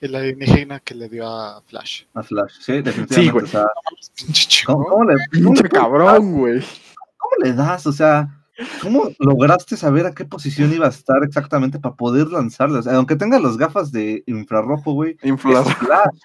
[0.00, 2.04] el alienígena que le dio a Flash.
[2.14, 3.32] A Flash, sí, definitivamente.
[3.32, 3.44] güey.
[3.44, 3.66] o sea,
[4.16, 6.60] Pinche ¿cómo, cómo le, Pinche cabrón, güey.
[7.16, 7.86] cómo le das?
[7.86, 8.28] O sea,
[8.82, 12.26] ¿cómo lograste saber a qué posición iba a estar exactamente para poder?
[12.26, 15.16] O sea, aunque tenga las gafas de infrarrojo, güey.
[15.76, 16.18] Flash.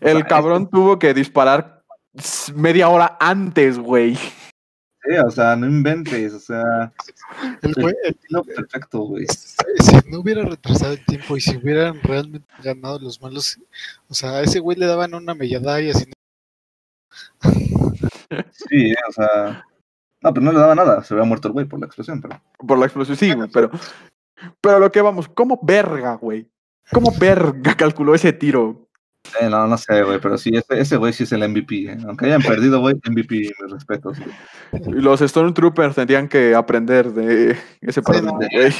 [0.00, 1.82] El sea, cabrón tuvo que disparar
[2.54, 4.18] media hora antes, güey.
[5.24, 6.92] O sea, no inventes, o sea,
[7.62, 9.26] El güey, el- no, perfecto, güey.
[9.28, 13.58] si no hubiera retrasado el tiempo y si hubieran realmente ganado los malos,
[14.08, 16.04] o sea, a ese güey le daban una mellada y así.
[18.52, 19.64] Sí, o sea,
[20.20, 22.40] no, pero no le daba nada, se había muerto el güey por la explosión, pero
[22.66, 23.70] Por la explosión, sí, güey, pero.
[24.60, 26.48] Pero lo que vamos, ¿cómo verga, güey?
[26.92, 28.87] ¿Cómo verga calculó ese tiro?
[29.40, 31.98] Eh, no, no sé, güey, pero sí, ese, ese güey sí es el MVP, eh.
[32.06, 34.18] aunque hayan perdido, güey, MVP, mis respetos.
[34.72, 38.38] Y los Stormtroopers tendrían que aprender de ese paradigma, no.
[38.50, 38.72] güey.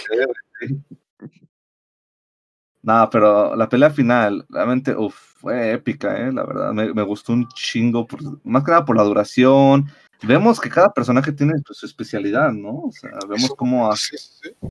[2.82, 7.32] No, pero la pelea final, realmente, uf, fue épica, eh, la verdad, me, me gustó
[7.32, 9.86] un chingo, por- más que nada por la duración.
[10.22, 12.84] Vemos que cada personaje tiene pues, su especialidad, ¿no?
[12.84, 14.68] O sea, vemos cómo Sí, sí, sí.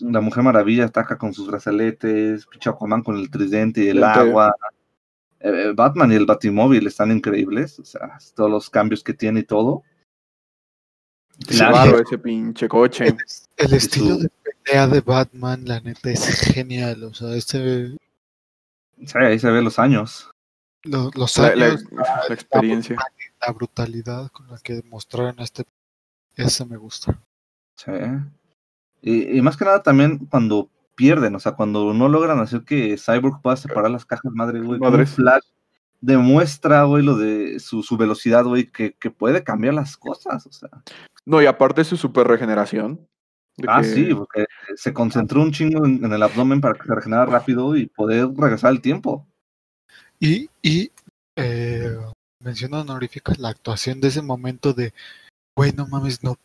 [0.00, 4.54] la Mujer Maravilla ataca con sus brazaletes, pinche Aquaman con el tridente y el agua.
[5.40, 9.44] Eh, Batman y el Batimóvil están increíbles, o sea, todos los cambios que tiene y
[9.44, 9.82] todo.
[11.58, 13.06] Bárbaro ese pinche coche.
[13.08, 13.16] El,
[13.56, 14.30] el estilo su- de
[14.64, 17.02] pelea de Batman, la neta, es genial.
[17.04, 17.96] O sea, este
[18.98, 20.30] sí, ahí se ve los años.
[20.82, 21.84] lo- los La, la- años,
[22.28, 22.96] la experiencia.
[23.40, 25.64] la brutalidad con la que mostraron este,
[26.36, 27.18] ese me gusta.
[27.76, 27.92] Sí.
[29.00, 30.68] Y, y más que nada también cuando
[31.00, 34.78] pierden, o sea, cuando no logran hacer que Cyborg pueda separar las cajas madre, güey.
[34.78, 35.12] como Madres.
[35.14, 35.44] Flash
[36.02, 40.52] demuestra, güey, lo de su, su velocidad, güey, que, que puede cambiar las cosas, o
[40.52, 40.68] sea.
[41.24, 43.08] No, y aparte su super regeneración.
[43.66, 44.44] Ah, que- sí, porque
[44.76, 48.28] se concentró un chingo en, en el abdomen para que se regenera rápido y poder
[48.36, 49.26] regresar al tiempo.
[50.18, 50.90] Y, y
[51.36, 51.96] eh,
[52.40, 54.92] mención honorífica la actuación de ese momento de,
[55.56, 56.36] güey, no mames, no,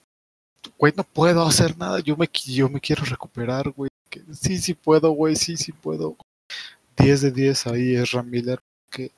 [0.78, 3.90] güey, no puedo hacer nada, yo me, yo me quiero recuperar, güey.
[4.24, 6.16] Que Sí, sí puedo, güey, sí, sí puedo.
[6.98, 8.60] 10 de 10 ahí es Ram Miller.
[8.90, 9.12] Sí,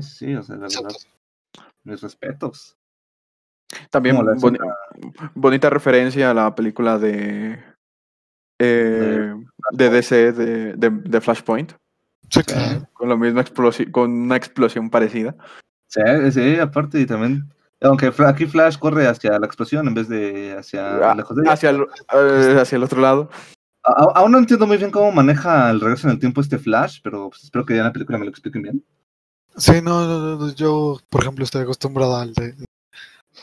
[0.00, 0.96] sí, o sea, la verdad,
[1.84, 2.74] mis respetos.
[3.90, 4.58] También boni-
[5.34, 7.62] bonita referencia a la película de
[8.58, 9.34] eh,
[9.72, 11.72] de DC de, de, de Flashpoint.
[12.30, 12.88] Sí, claro.
[12.94, 15.36] Con la misma explosión, con una explosión parecida.
[15.86, 16.00] Sí,
[16.32, 17.44] sí, aparte y también,
[17.82, 21.52] aunque aquí Flash corre hacia la explosión en vez de hacia Ah, lejos de ella.
[21.52, 21.82] hacia, el,
[22.14, 23.30] eh, hacia el otro lado.
[23.96, 27.30] Aún no entiendo muy bien cómo maneja el regreso en el tiempo este Flash, pero
[27.30, 28.84] pues, espero que ya en la película me lo expliquen bien.
[29.56, 32.54] Sí, no, no, no, no, yo, por ejemplo, estoy acostumbrado al de,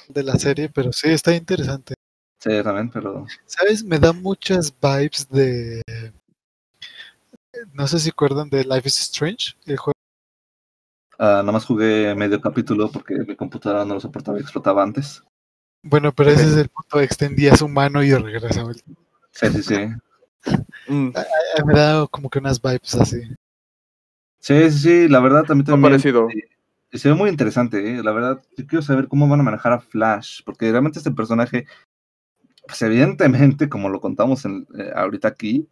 [0.07, 1.95] de la serie, pero sí, está interesante.
[2.39, 3.83] Sí, también, pero ¿Sabes?
[3.83, 5.81] Me da muchas vibes de...
[7.73, 9.95] No sé si acuerdan de Life is Strange, el juego.
[11.17, 15.23] ah, nada más jugué medio capítulo porque mi computadora no lo soportaba y explotaba antes.
[15.81, 18.73] Bueno, pero ese es el punto, extendía su mano y regresaba.
[18.73, 19.75] Sí, sí, sí.
[20.87, 21.09] Mm,
[21.65, 23.21] Me da como que unas vibes así.
[24.39, 26.27] Sí, sí, sí, la verdad también, también parecido.
[26.91, 28.03] Se ve muy interesante, ¿eh?
[28.03, 28.41] la verdad.
[28.55, 31.65] Yo quiero saber cómo van a manejar a Flash, porque realmente este personaje,
[32.67, 35.67] pues evidentemente, como lo contamos en, eh, ahorita aquí,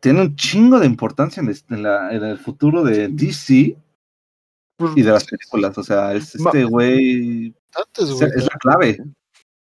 [0.00, 3.76] tiene un chingo de importancia en, este- en la- en el futuro de DC
[4.76, 5.76] Pues, y de las películas.
[5.78, 8.30] O sea, es este güey, Antes, es, güey.
[8.36, 8.98] es la clave.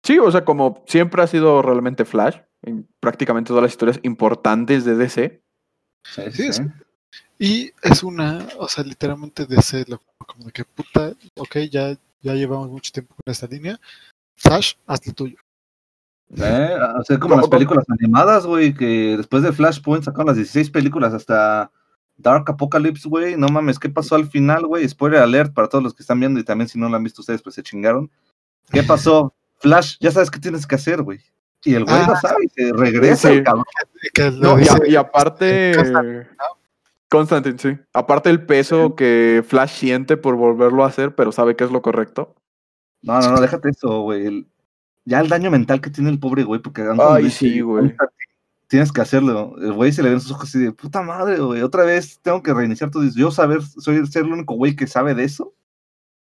[0.03, 4.85] Sí, o sea, como siempre ha sido realmente Flash en prácticamente todas las historias importantes
[4.85, 5.43] de DC.
[6.05, 6.63] Sí, Sí, es-.
[7.39, 12.35] Y es una, o sea, literalmente ese, lo- como de que puta, ok, ya, ya
[12.35, 13.81] llevamos mucho tiempo con esta línea.
[14.37, 15.37] Flash, haz lo tuyo.
[16.37, 20.71] Eh, o sea, como las películas animadas, güey, que después de Flashpoint sacaron las 16
[20.71, 21.73] películas hasta
[22.17, 23.37] Dark Apocalypse, güey.
[23.37, 24.89] No mames, ¿qué pasó al final, güey?
[24.89, 27.23] Spoiler alert para todos los que están viendo y también si no lo han visto
[27.23, 28.11] ustedes, pues se chingaron.
[28.71, 29.35] ¿Qué pasó?
[29.61, 31.21] Flash, ya sabes qué tienes que hacer, güey.
[31.65, 33.35] Y el güey lo Ah, sabe y se regresa sí.
[33.39, 33.65] el cabrón.
[34.15, 35.73] Que lo No, y, a- dice- y aparte.
[35.77, 36.27] Constantine,
[37.09, 37.79] Constantine, sí.
[37.93, 41.83] Aparte el peso que Flash siente por volverlo a hacer, pero sabe que es lo
[41.83, 42.35] correcto.
[43.03, 44.27] No, no, no, déjate eso, güey.
[44.27, 44.47] El-
[45.07, 47.95] Ya el daño mental que tiene el pobre güey, porque Ay, sí, güey.
[48.69, 49.55] Tienes que hacerlo.
[49.61, 51.63] El güey se le ven sus ojos así de puta madre, güey.
[51.63, 53.03] Otra vez tengo que reiniciar todo.
[53.17, 55.53] Yo saber, soy ser el único güey que sabe de eso.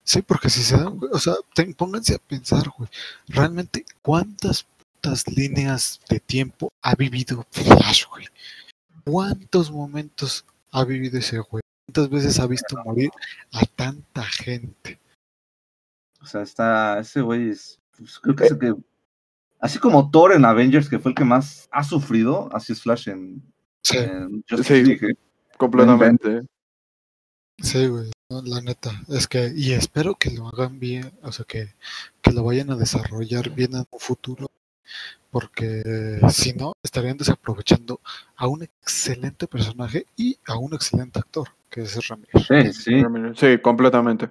[0.06, 2.88] Sí, porque si se dan, güey, o sea, ten- pónganse a pensar, güey,
[3.26, 8.26] realmente cuántas putas líneas de tiempo ha vivido Flash, güey.
[9.04, 11.60] ¿Cuántos momentos ha vivido ese güey?
[11.86, 13.10] ¿Cuántas veces ha visto morir
[13.52, 15.00] a tanta gente?
[16.20, 18.74] O sea, está, ese güey es, pues, creo que es el que,
[19.60, 23.08] así como Thor en Avengers, que fue el que más ha sufrido, así es Flash
[23.08, 23.42] en,
[23.82, 24.98] Sí, en Sí.
[26.24, 26.42] ¿eh?
[27.58, 28.90] Sí, güey, no, la neta.
[29.08, 31.74] Es que, y espero que lo hagan bien, o sea, que,
[32.20, 34.50] que lo vayan a desarrollar bien en un futuro,
[35.30, 38.00] porque si no, estarían desaprovechando
[38.36, 42.46] a un excelente personaje y a un excelente actor, que es Ramírez.
[42.46, 43.02] Sí, sí.
[43.34, 44.30] Sí, completamente.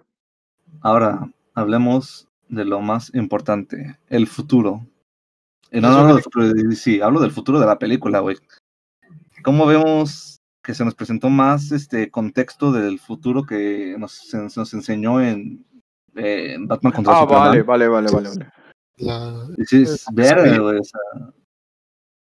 [0.81, 4.85] Ahora, hablemos de lo más importante, el futuro.
[5.71, 8.37] Y no, no del futuro de DC, hablo del futuro de la película, güey.
[9.43, 10.34] ¿Cómo vemos
[10.65, 15.63] que se nos presentó más este contexto del futuro que nos, se nos enseñó en,
[16.15, 17.47] eh, en Batman contra Ah, Superman?
[17.49, 18.49] vale, vale, vale, vale, vale.
[18.97, 20.59] La, Dices, Eh, verga, sí.
[20.59, 20.99] güey, o sea,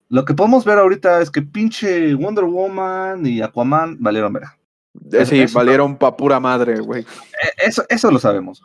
[0.10, 4.58] Lo que podemos ver ahorita es que pinche Wonder Woman y Aquaman valieron verga.
[5.12, 7.02] Eh, sí, Eso- valieron pa' pura madre, güey.
[7.04, 8.62] E- Eso, eso lo sabemos.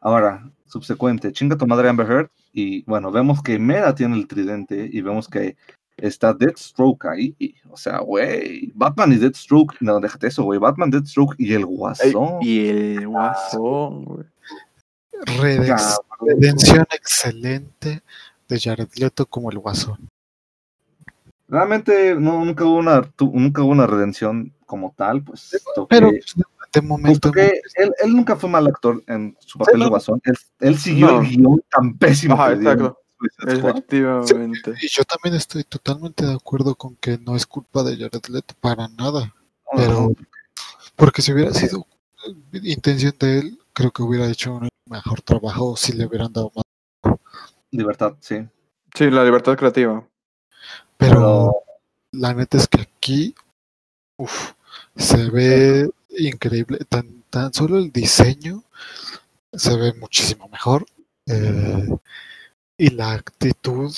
[0.00, 2.30] Ahora, subsecuente, chinga tu madre Amber Heard.
[2.52, 5.56] Y bueno, vemos que Mera tiene el tridente y vemos que
[6.02, 7.54] está Deathstroke ahí.
[7.70, 9.76] O sea, güey, Batman y Deathstroke.
[9.80, 10.58] No, déjate eso, güey.
[10.58, 12.38] Batman, Deathstroke y el Guasón.
[12.42, 14.26] y el guasón, güey.
[15.24, 15.76] Cabrón.
[16.20, 18.02] redención excelente
[18.48, 20.08] de Jared Leto como el guasón.
[21.48, 25.50] Realmente no, nunca, hubo una, tu- nunca hubo una redención como tal, pues.
[25.88, 26.34] Pero que- pues,
[26.72, 27.30] de, momento.
[27.30, 29.84] puesto que él, él nunca fue mal actor en su papel no.
[29.84, 30.20] de Guasón.
[30.24, 31.20] Él, él siguió No.
[31.20, 32.98] el guion tan pésimo Ajá, que exacto.
[33.30, 33.70] Suicide Squad.
[33.76, 34.74] Efectivamente.
[34.82, 38.54] Y yo también estoy totalmente de acuerdo con que no es culpa de Jared Leto
[38.60, 39.34] para nada.
[39.76, 40.12] Pero,
[40.96, 41.86] porque si hubiera sido
[42.52, 47.16] intención de él, creo que hubiera hecho un mejor trabajo si le hubieran dado más.
[47.70, 48.46] Libertad, sí.
[48.94, 50.06] Sí, la libertad creativa.
[50.98, 51.52] Pero, Pero-
[52.12, 53.34] la neta es que aquí
[54.18, 54.52] uf,
[54.96, 56.78] se ve increíble.
[56.88, 58.62] Tan, tan solo el diseño
[59.54, 60.84] se ve muchísimo mejor.
[61.26, 61.88] eh,
[62.82, 63.94] y la actitud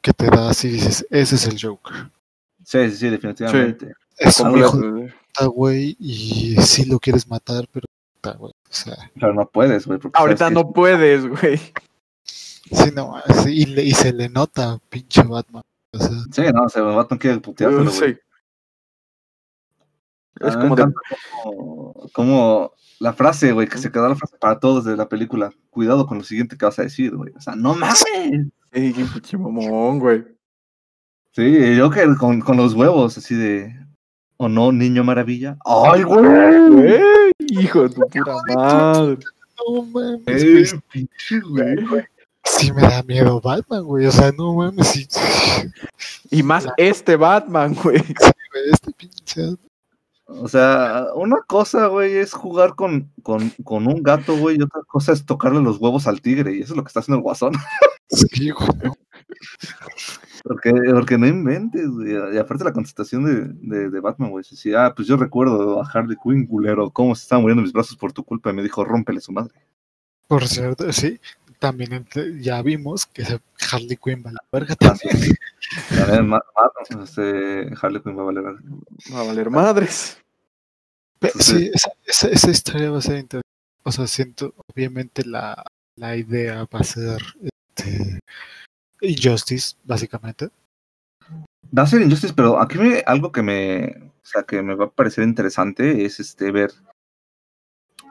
[0.00, 2.10] que te da si dices, ese es el Joker.
[2.64, 3.92] Sí, sí, sí, definitivamente.
[4.18, 8.52] Es un hijo de puta, güey, y sí lo quieres matar, pero puta, güey.
[8.52, 9.98] O sea, Pero no puedes, güey.
[10.14, 11.58] Ahorita que- no puedes, güey.
[12.24, 15.62] sí, no, sí, y, le- y se le nota, pinche Batman.
[15.94, 18.14] O sea, Sí, no, se me va a tener que puteártelo, güey.
[18.14, 18.18] Sí.
[20.42, 20.84] Es como de.
[21.42, 25.52] como, como la frase, güey, que se quedó la frase para todos de la película.
[25.70, 27.32] Cuidado con lo siguiente que vas a decir, güey.
[27.36, 28.04] O sea, no mames.
[28.70, 30.24] Ey, qué pinche mamón, güey.
[31.32, 33.74] Sí, yo que con, con los huevos, así de.
[34.36, 35.56] ¿O no, niño maravilla?
[35.64, 36.70] ¡Ay, güey!
[36.70, 37.00] Güey,
[37.48, 39.18] hijo de tu pura madre.
[39.58, 42.04] no mames, ¡Ey, güey, pinche güey!
[42.44, 44.06] sí me da miedo Batman, güey.
[44.06, 45.08] O sea, no mames, sí,
[46.30, 47.96] Y más este Batman, güey.
[48.72, 49.56] este pinche.
[50.40, 54.82] O sea, una cosa, güey, es jugar con, con, con un gato, güey, y otra
[54.86, 57.22] cosa es tocarle los huevos al tigre, y eso es lo que está haciendo el
[57.22, 57.52] guasón.
[58.14, 58.68] Sí, güey.
[60.44, 62.12] Porque, porque no inventes, güey.
[62.34, 64.44] Y aparte la contestación de, de, de Batman, güey.
[64.44, 67.72] Sí, ah, pues yo recuerdo a Harley Quinn, culero, cómo se estaba muriendo en mis
[67.72, 69.54] brazos por tu culpa, y me dijo, rómpele su madre.
[70.28, 71.18] Por cierto, sí.
[71.62, 72.04] También
[72.40, 73.22] ya vimos que
[73.70, 75.36] Harley Quinn va a la verga Ah, también.
[75.96, 78.44] También Ma- Ma- este, Harley Quinn va a valer.
[79.14, 80.18] Va a valer madres.
[81.20, 83.48] Pero sí, esa, esa, esa historia va a ser interesante.
[83.84, 87.22] O sea, siento, obviamente la, la idea va a ser
[87.76, 88.18] este,
[89.00, 90.48] Injustice, básicamente.
[91.78, 94.86] Va a ser Injustice, pero aquí me, algo que me, o sea, que me va
[94.86, 96.72] a parecer interesante es este ver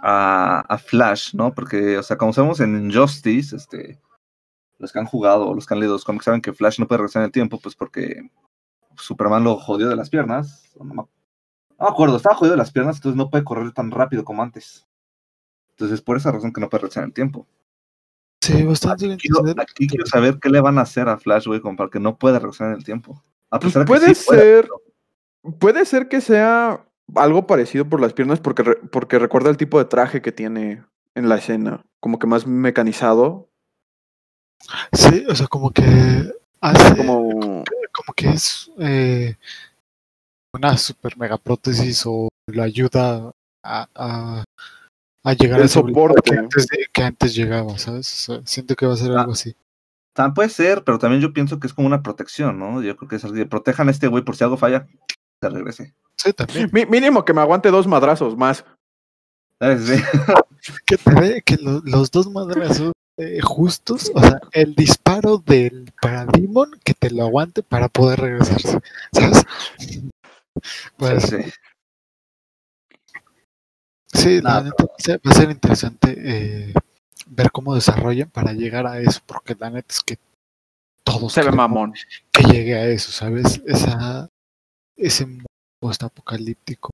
[0.02, 1.54] a, a Flash, ¿no?
[1.54, 4.00] Porque, o sea, como sabemos en Injustice, este,
[4.80, 6.88] los que han jugado o los que han leído los cómics saben que Flash no
[6.88, 8.30] puede regresar en el tiempo, pues porque
[8.98, 10.72] Superman lo jodió de las piernas.
[10.78, 14.42] No me, acuerdo, estaba jodido de las piernas, entonces no puede correr tan rápido como
[14.42, 14.88] antes.
[15.72, 17.48] Entonces, por esa razón que no puede regresar en el tiempo.
[18.42, 21.60] Sí, bastante Aquí quiero, aquí quiero saber qué le van a hacer a Flash, güey,
[21.60, 23.24] para que no pueda regresar en el tiempo.
[23.52, 24.68] A Pues que puede sí ser.
[24.68, 24.82] pero-
[25.60, 26.86] Puede ser que sea
[27.16, 30.84] algo parecido por las piernas porque, re- porque recuerda el tipo de traje que tiene
[31.16, 31.84] en la escena.
[32.00, 33.50] Como que más mecanizado.
[34.94, 35.84] Sí, o sea, como que
[36.62, 38.14] hace, como, Como.
[38.16, 39.36] que es eh,
[40.54, 43.32] una super mega prótesis o lo ayuda
[43.64, 44.44] a, a,
[45.24, 46.32] a llegar El a ese brillo soporte.
[46.32, 48.30] que antes, de- que antes llegaba, ¿sabes?
[48.30, 49.22] O sea, siento que va a ser Ah.
[49.22, 49.56] algo así.
[50.14, 52.82] También puede ser, pero también yo pienso que es como una protección, ¿no?
[52.84, 54.86] Yo creo que es de protejan a este güey por si algo falla,
[55.42, 55.94] se regrese.
[56.18, 56.70] Sí, también.
[56.90, 58.64] Mínimo que me aguante dos madrazos más.
[59.60, 59.86] ¿Sabes?
[59.88, 60.04] Sí.
[60.86, 65.92] que te dé que lo- los dos madrazos eh, justos, o sea, el disparo del
[66.02, 68.80] Parademon que te lo aguante para poder regresarse,
[69.12, 69.44] ¿sabes?
[70.98, 71.38] Pues Sí,
[74.14, 74.42] sí, sí.
[74.42, 74.94] la neta va
[75.32, 76.74] a ser- interesante eh,
[77.28, 80.18] ver cómo desarrollan para llegar a eso, porque la neta es que
[81.04, 81.94] todos Se ve mamón.
[82.32, 83.62] que llegue a eso, ¿sabes?
[83.66, 84.30] Esa,
[85.02, 85.46] ese mundo
[85.80, 86.92] post-apocalíptico,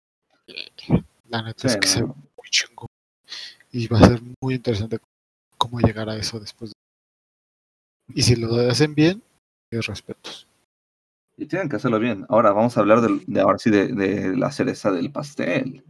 [1.30, 2.16] la neta es que se ve no.
[2.16, 2.88] muy chingón
[3.72, 5.00] y va a ser muy interesante
[5.58, 6.72] cómo llegar a eso después.
[8.14, 9.22] Y si lo hacen bien,
[9.72, 10.48] mis respetos.
[11.36, 12.26] Y tienen que hacerlo bien.
[12.30, 15.84] Ahora vamos a hablar de, ahora sí de, de la cereza del pastel.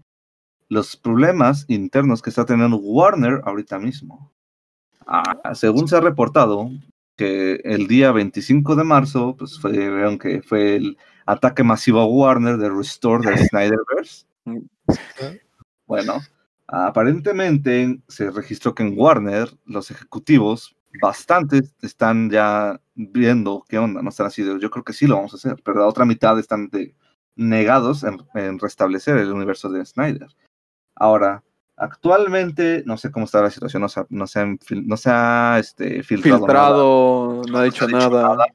[0.68, 4.34] Los problemas internos que está teniendo Warner ahorita mismo.
[5.06, 6.70] Ah, según se ha reportado,
[7.16, 10.98] que el día 25 de marzo, pues fue, vieron que fue el
[11.28, 14.26] ataque masivo a Warner de Restore de Snyderverse.
[15.86, 16.20] Bueno,
[16.68, 24.10] aparentemente se registró que en Warner los ejecutivos bastantes están ya viendo qué onda, no
[24.10, 26.40] están así de, yo creo que sí lo vamos a hacer, pero la otra mitad
[26.40, 26.96] están de-
[27.36, 30.28] negados en, en restablecer el universo de Snyder.
[30.96, 31.44] Ahora,
[31.76, 35.58] actualmente no sé cómo está la situación, no se ha, no se no se ha,
[35.60, 38.28] este, filtrado, nada, Filtrado, no ha dicho no ha dicho nada.
[38.30, 38.46] nada,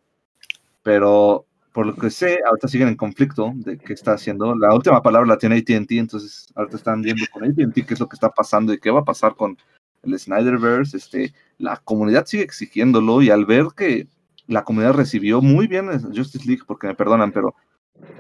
[0.83, 4.55] pero por lo que sé, ahorita siguen en conflicto de qué está haciendo.
[4.55, 8.09] La última palabra la tiene AT&T, entonces ahorita están viendo con AT&T qué es lo
[8.09, 9.57] que está pasando y qué va a pasar con
[10.03, 10.97] el Snyderverse.
[10.97, 14.07] Este, la comunidad sigue exigiéndolo y al ver que
[14.47, 17.55] la comunidad recibió muy bien Justice League, porque me perdonan, pero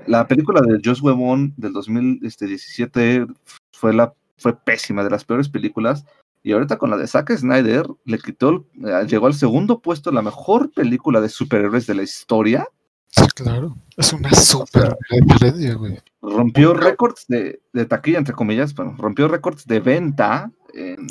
[0.06, 3.26] la película de Joss Whedon del 2017
[3.72, 6.04] fue la fue pésima, de las peores películas.
[6.42, 10.22] Y ahorita con la de Zack Snyder, le quitó, eh, llegó al segundo puesto la
[10.22, 12.66] mejor película de superhéroes de la historia.
[13.14, 13.76] Sí, claro.
[13.98, 15.98] Es una super diferencia, güey.
[16.22, 21.06] rompió récords de, de taquilla, entre comillas, bueno, rompió récords de venta, en,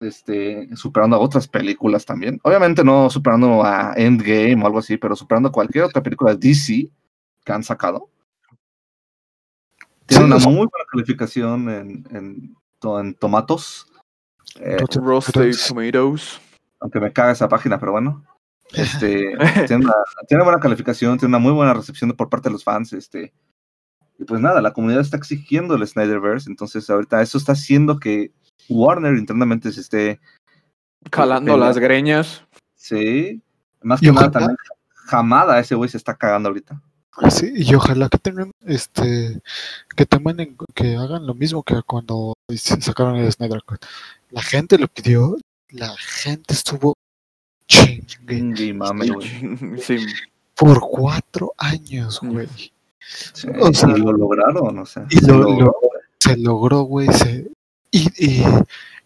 [0.00, 2.40] este, superando a otras películas también.
[2.42, 6.90] Obviamente no superando a Endgame o algo así, pero superando cualquier otra película de DC
[7.44, 8.10] que han sacado.
[10.06, 13.86] Tiene Sí, una muy buena calificación en, en, en tomatos.
[14.56, 15.54] Eh, Roasted.
[15.68, 16.40] Tomatoes.
[16.80, 18.24] aunque me caga esa página, pero bueno.
[18.76, 19.36] Este,
[19.68, 19.94] tiene, una,
[20.28, 22.92] tiene buena calificación, tiene una muy buena recepción por parte de los fans.
[22.92, 23.32] Este,
[24.18, 28.32] y pues nada, la comunidad está exigiendo el Snyderverse, entonces ahorita eso está haciendo que
[28.68, 30.20] Warner internamente se esté,
[31.10, 31.66] Calando Pelea.
[31.68, 32.42] las greñas.
[32.74, 33.42] sí,
[33.82, 34.56] más que nada también,
[35.06, 36.80] Jamada ese güey se está cagando ahorita.
[37.30, 39.40] Sí, y ojalá que tengan, este,
[39.94, 43.84] que tomen, en- que hagan lo mismo que cuando sacaron el Snyder Cut.
[44.30, 45.36] La gente lo pidió,
[45.70, 46.94] la gente estuvo
[47.66, 49.78] chingue mame, güey.
[49.82, 49.98] Sí.
[50.54, 52.48] por cuatro años, güey.
[53.32, 55.06] Sí, o sea- y lo lograron, o sea.
[55.10, 55.66] Y se lo- logró.
[55.66, 55.74] lo-
[56.18, 57.50] Se logró, güey, se,
[57.90, 58.42] y, y,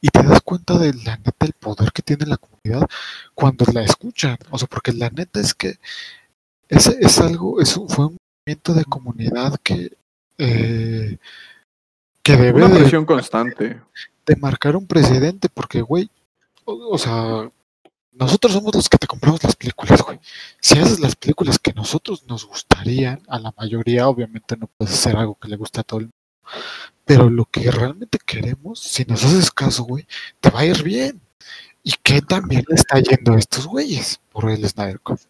[0.00, 2.88] y te das cuenta de la neta el poder que tiene la comunidad
[3.34, 4.36] cuando la escuchan.
[4.50, 5.78] O sea, porque la neta es que
[6.68, 9.96] es, es algo, es un- fue un movimiento de comunidad que,
[10.38, 11.18] eh,
[12.22, 13.80] que debe Una de, presión constante.
[14.26, 16.08] de marcar un precedente, porque, güey,
[16.64, 17.50] o, o sea,
[18.18, 20.18] nosotros somos los que te compramos las películas, güey.
[20.60, 25.16] Si haces las películas que nosotros nos gustarían, a la mayoría, obviamente no puedes hacer
[25.16, 26.16] algo que le guste a todo el mundo.
[27.04, 30.06] Pero lo que realmente queremos, si nos haces caso, güey,
[30.40, 31.20] te va a ir bien.
[31.82, 35.20] ¿Y qué también le está yendo a estos güeyes por el Snyder Cut?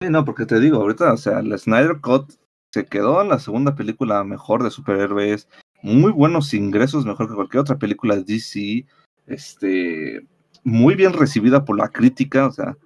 [0.00, 2.32] Sí, no, porque te digo, ahorita, o sea, el Snyder Cut
[2.72, 5.48] se quedó en la segunda película mejor de superhéroes,
[5.82, 8.86] muy buenos ingresos, mejor que cualquier otra película de DC,
[9.26, 10.26] este,
[10.64, 12.76] muy bien recibida por la crítica, o sea,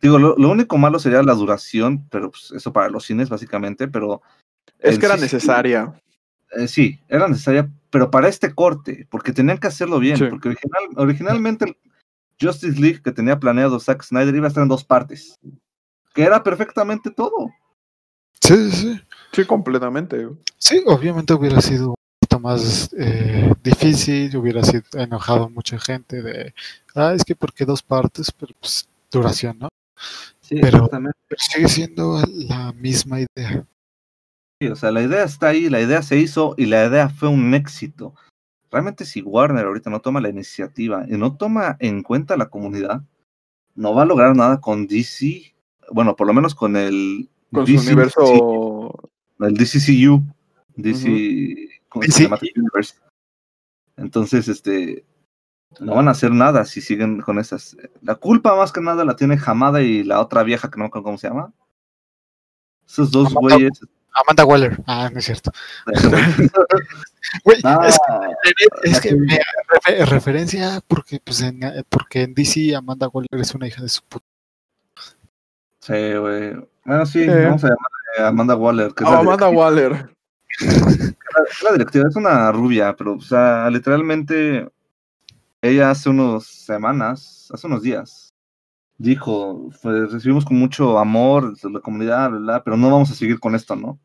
[0.00, 3.88] digo, lo, lo único malo sería la duración, pero pues, eso para los cines básicamente,
[3.88, 4.22] pero
[4.78, 5.22] Es que era sí.
[5.22, 5.92] necesaria.
[6.52, 10.24] eh, sí, era necesaria, pero para este corte, porque tenían que hacerlo bien, Sí.
[10.30, 11.76] porque original, originalmente el
[12.40, 15.34] Justice League que tenía planeado Zack Snyder iba a estar en dos partes,
[16.14, 17.50] que era perfectamente todo.
[18.40, 19.00] Sí, sí, sí.
[19.32, 20.26] Sí, completamente.
[20.56, 21.94] Sí, obviamente hubiera sido
[22.38, 26.54] más eh, difícil, hubiera sido enojado a mucha gente de,
[26.94, 29.68] ah, es que porque dos partes, pero pues duración, ¿no?
[30.40, 31.18] Sí, Pero- exactamente.
[31.28, 33.66] Pero sigue siendo la misma idea.
[34.60, 37.28] Sí, o sea, la idea está ahí, la idea se hizo y la idea fue
[37.28, 38.14] un éxito.
[38.70, 43.02] Realmente si Warner ahorita no toma la iniciativa y no toma en cuenta la comunidad,
[43.74, 45.54] no va a lograr nada con DC,
[45.92, 49.10] bueno, por lo menos con el Con su DC, universo.
[49.40, 50.22] el DCCU,
[50.76, 52.18] DC con DC.
[52.18, 52.94] Cinematic Universe.
[53.96, 55.04] Entonces, este,
[55.80, 57.76] no van a hacer nada si siguen con esas.
[58.02, 60.88] La culpa más que nada la tiene Hamada y la otra vieja que no me
[60.88, 61.52] acuerdo cómo se llama.
[62.86, 63.80] Esos dos Amanda- güeyes.
[64.14, 64.82] Amanda Waller.
[64.86, 65.52] Ah, no es cierto.
[67.44, 67.98] Güey, Ah, es,
[68.84, 69.38] es que me
[69.68, 74.00] refe- referencia porque pues en, porque en DC Amanda Waller es una hija de su
[74.08, 74.24] puta.
[75.80, 76.54] Sí, güey.
[76.84, 77.44] Bueno, sí, Eh.
[77.44, 80.10] vamos a llamarle a Amanda Waller, que es la, Amanda Waller.
[81.50, 84.68] es la directiva, es una rubia, pero, o sea, literalmente,
[85.62, 88.34] ella hace unas semanas, hace unos días,
[88.96, 93.14] dijo, pues, recibimos con mucho amor de la comunidad, bla, bla, pero no vamos a
[93.14, 93.98] seguir con esto, ¿no?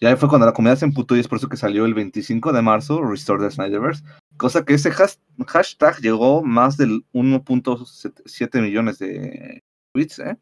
[0.00, 1.94] Y ahí fue cuando la comunidad se emputó y es por eso que salió el
[1.94, 4.04] 25 de marzo, Restore the Snyderverse,
[4.36, 9.62] cosa que ese has- hashtag llegó más del 1.7 millones de
[9.92, 10.36] tweets, ¿eh?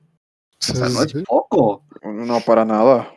[0.61, 1.85] O sea, no es poco.
[2.03, 3.09] No, para nada.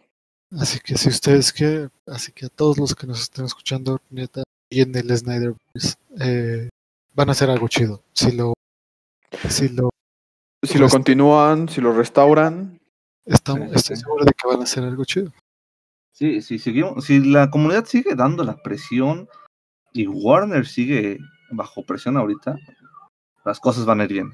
[0.51, 4.43] Así que si ustedes que, así que a todos los que nos estén escuchando, neta,
[4.69, 5.53] y en el Snyder
[6.19, 6.69] eh,
[7.13, 8.03] van a hacer algo chido.
[8.13, 8.53] Si lo,
[9.49, 9.89] si lo
[10.63, 12.79] Si lo Pues- continúan, si lo restauran.
[13.25, 14.01] estamos, estoy sí.
[14.01, 15.31] seguro de que van a hacer algo chido.
[16.11, 19.29] Sí, sí, seguimos, si la comunidad sigue dando la presión
[19.93, 21.19] y Warner sigue
[21.51, 22.57] bajo presión ahorita,
[23.45, 24.33] las cosas van a ir bien.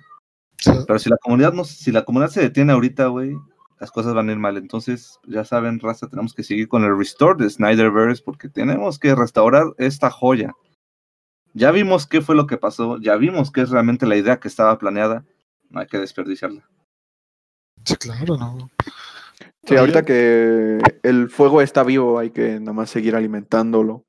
[0.88, 3.36] Pero si la comunidad no, si la comunidad se detiene ahorita, güey,
[3.80, 4.58] las cosas van a ir mal.
[4.58, 9.16] Entonces, ya saben, raza, tenemos que seguir con el restore de Snyderverse porque tenemos que
[9.16, 10.54] restaurar esta joya.
[11.54, 14.48] Ya vimos qué fue lo que pasó, ya vimos qué es realmente la idea que
[14.48, 15.26] estaba planeada.
[15.70, 16.68] No hay que desperdiciarla.
[17.86, 18.70] sí, claro, ¿no?
[19.66, 24.06] Sí, ahorita que el fuego está vivo, hay que nada más seguir alimentándolo.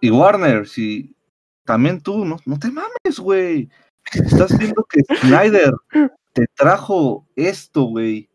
[0.00, 1.16] Y Warner, si
[1.64, 3.70] también tú, no, no te mames, güey.
[4.12, 5.72] Estás viendo que Snyder
[6.36, 8.28] te trajo esto, güey.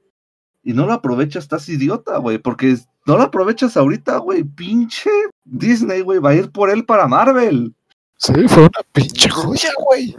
[0.64, 2.40] Y no lo aprovechas, estás idiota, güey.
[2.40, 2.76] Porque
[3.06, 4.44] no lo aprovechas ahorita, güey.
[4.44, 5.12] Pinche
[5.46, 7.76] Disney, güey, va a ir por él para Marvel.
[8.18, 10.16] Sí, fue una pinche joya, güey.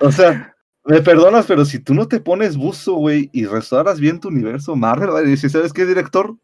[0.00, 4.18] O sea, me perdonas, pero si tú no te pones buzo, güey, y restauras bien
[4.18, 6.34] tu universo Marvel, va a decir, ¿sabes qué, director?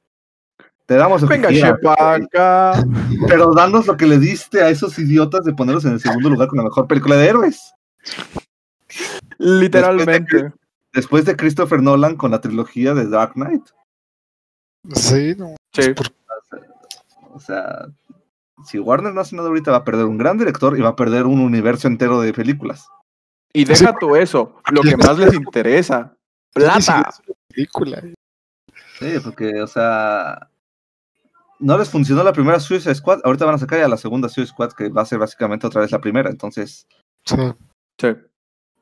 [0.86, 2.84] Te damos que Venga, Shepaca.
[3.26, 6.46] pero danos lo que le diste a esos idiotas de ponerlos en el segundo lugar
[6.46, 7.74] con la mejor película de héroes.
[9.38, 10.52] Literalmente.
[10.92, 13.64] Después de Christopher Nolan con la trilogía de Dark Knight.
[14.94, 15.54] Sí, no.
[15.72, 15.94] Sí.
[15.94, 16.06] por-
[17.32, 17.86] O sea,
[18.66, 20.96] si Warner no hace nada ahorita, va a perder un gran director y va a
[20.96, 22.88] perder un universo entero de películas.
[23.52, 26.14] Y deja tú eso, lo que más les interesa.
[26.54, 27.08] Plata.
[27.48, 28.02] película.
[28.98, 30.50] Sí, porque, o sea,
[31.60, 34.52] no les funcionó la primera Suicide Squad, ahorita van a sacar ya la segunda Suicide
[34.52, 36.86] Squad, que va a ser básicamente otra vez la primera, entonces,
[37.24, 37.56] sea,
[37.98, 38.08] Sí.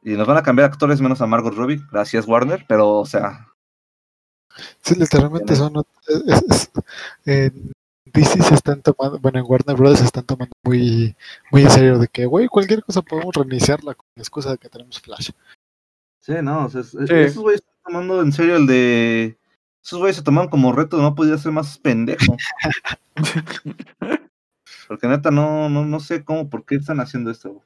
[0.03, 3.49] Y nos van a cambiar actores menos a Margot Robbie, gracias Warner, pero, o sea,
[4.83, 5.83] sí, literalmente son.
[7.25, 7.53] es-
[8.11, 9.99] DC se están tomando, bueno, en Warner Bros.
[9.99, 11.15] se están tomando muy,
[11.53, 14.69] muy en serio de que, güey, cualquier cosa podemos reiniciarla con la excusa de que
[14.71, 15.31] tenemos Flash.
[16.21, 17.15] sí, no, o sea, es- es- Sí.
[17.15, 19.39] esos güeyes están tomando en serio el de...
[19.85, 22.37] Esos güeyes se tomaron como reto, no podía ser más pendejo.
[24.89, 27.63] Porque neta, no, no, no sé cómo, por qué están haciendo esto.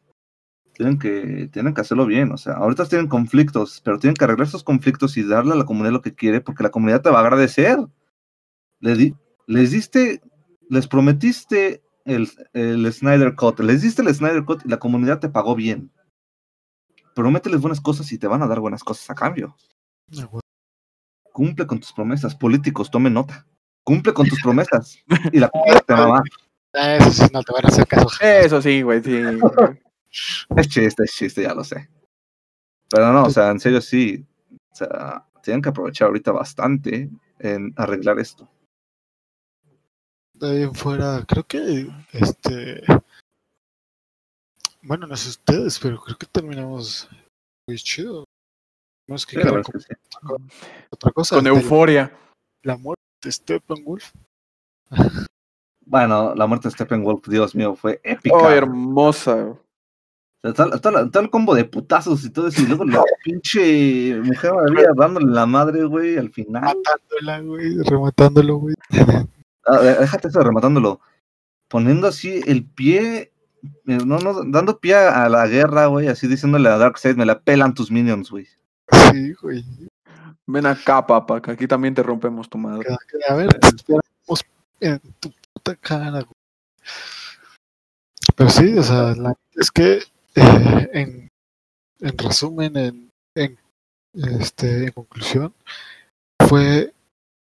[0.75, 4.49] Tienen que, tienen que hacerlo bien, o sea, ahorita tienen conflictos, pero tienen que arreglar
[4.49, 7.19] esos conflictos y darle a la comunidad lo que quiere, porque la comunidad te va
[7.19, 7.79] a agradecer.
[8.81, 9.15] Le di-
[9.47, 10.23] les diste,
[10.71, 15.29] les prometiste el, el Snyder Cut, les diste el Snyder Cut y la comunidad te
[15.29, 15.91] pagó bien.
[17.15, 19.55] Promételes buenas cosas y te van a dar buenas cosas a cambio.
[21.33, 23.47] Cumple con tus promesas, políticos, tomen nota.
[23.85, 24.99] Cumple con tus promesas
[25.33, 26.23] y la comunidad te va a amar.
[26.75, 28.09] Ah, Eso sí, no te van a hacer caso.
[28.21, 29.21] Eso sí, güey, sí.
[30.57, 31.89] Es chiste, es chiste, ya lo sé.
[32.91, 34.25] Pero no, o sea, en serio sí.
[34.73, 38.49] O sea, tienen que aprovechar ahorita bastante en arreglar esto.
[40.35, 42.83] De ahí en fuera, creo que este.
[44.83, 47.09] Bueno, no sé ustedes, pero creo que terminamos
[47.67, 48.25] muy chido.
[49.09, 49.97] No es que Sí, la que comentar
[50.91, 51.37] otra cosa.
[51.37, 52.17] Con euforia.
[52.63, 54.13] La muerte de Steppenwolf.
[55.85, 58.37] Bueno, la muerte de Steppenwolf, Dios mío, fue épica.
[58.37, 59.59] Oh, hermosa.
[60.43, 64.53] Sea, tal, tal- tal combo de putazos y todo eso, y luego la pinche mujer
[64.53, 66.63] maravilla dándole la madre, güey, al final.
[66.63, 67.77] Matándola, güey.
[67.85, 68.75] Rematándolo, güey.
[69.65, 71.01] Ah, déjate eso rematándolo.
[71.69, 73.31] Poniendo así el pie,
[73.87, 77.39] eh, no, no, dando pie a la guerra, güey, así diciéndole a Darkseid, me la
[77.39, 78.49] pelan tus minions, güey.
[79.13, 79.65] Sí, güey.
[80.49, 82.89] Ven acá, papá, que aquí también te rompemos tu madre.
[83.29, 83.57] A ver,
[84.81, 86.27] en tu puta cara, güey.
[88.35, 90.01] Pero sí, o sea, la, es que
[90.93, 91.29] en,
[92.01, 93.59] en resumen, en, en,
[94.15, 95.55] este, en conclusión,
[96.49, 96.95] fue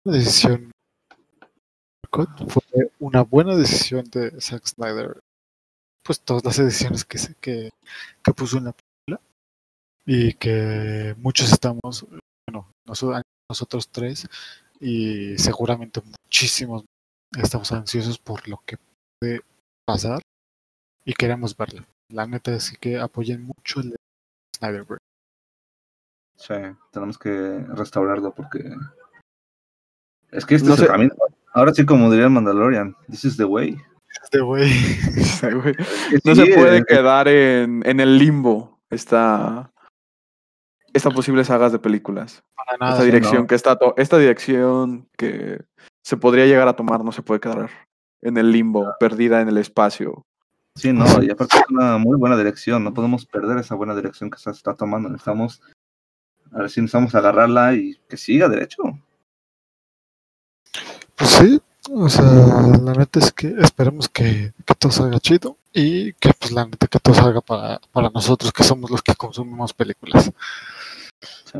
[0.05, 0.71] una decisión,
[2.47, 5.19] fue una buena decisión de Zack Snyder.
[6.03, 9.21] Pues todas las decisiones que, que, puso en la película
[10.05, 12.05] y que muchos estamos,
[12.47, 14.25] bueno, nosotros, nosotros tres
[14.79, 16.85] y seguramente muchísimos
[17.37, 18.77] estamos ansiosos por lo que
[19.19, 19.41] puede
[19.85, 20.21] pasar
[21.03, 21.85] y queremos verlo.
[22.09, 23.97] La neta es que apoyen mucho el de
[24.57, 24.99] Snyderberg.
[26.37, 26.53] Sí,
[26.91, 28.59] tenemos que restaurarlo porque.
[30.31, 31.15] Es que este No es el camino.
[31.53, 33.77] Ahora sí, como diría el Mandalorian, this is the way.
[34.23, 34.71] Este güey.
[36.23, 39.71] No sí, se puede eh, quedar en, en el limbo esta,
[40.93, 42.43] esta posible sagas de películas.
[42.55, 42.93] Para nada.
[42.93, 43.47] esta dirección no.
[43.47, 45.63] que está esta dirección que
[46.03, 47.69] se podría llegar a tomar no se puede quedar
[48.21, 50.25] en el limbo, perdida en el espacio.
[50.77, 52.83] Sí, no, y aparte es una muy buena dirección.
[52.83, 55.09] No podemos perder esa buena dirección que se está tomando.
[55.09, 55.61] Necesitamos.
[56.51, 58.83] A ver si necesitamos agarrarla y que siga derecho.
[61.15, 61.59] Pues sí,
[61.89, 66.51] o sea, la neta es que esperemos que, que todo salga chido y que pues
[66.51, 70.31] la neta que todo salga para, para nosotros que somos los que consumimos películas.
[71.45, 71.59] Sí.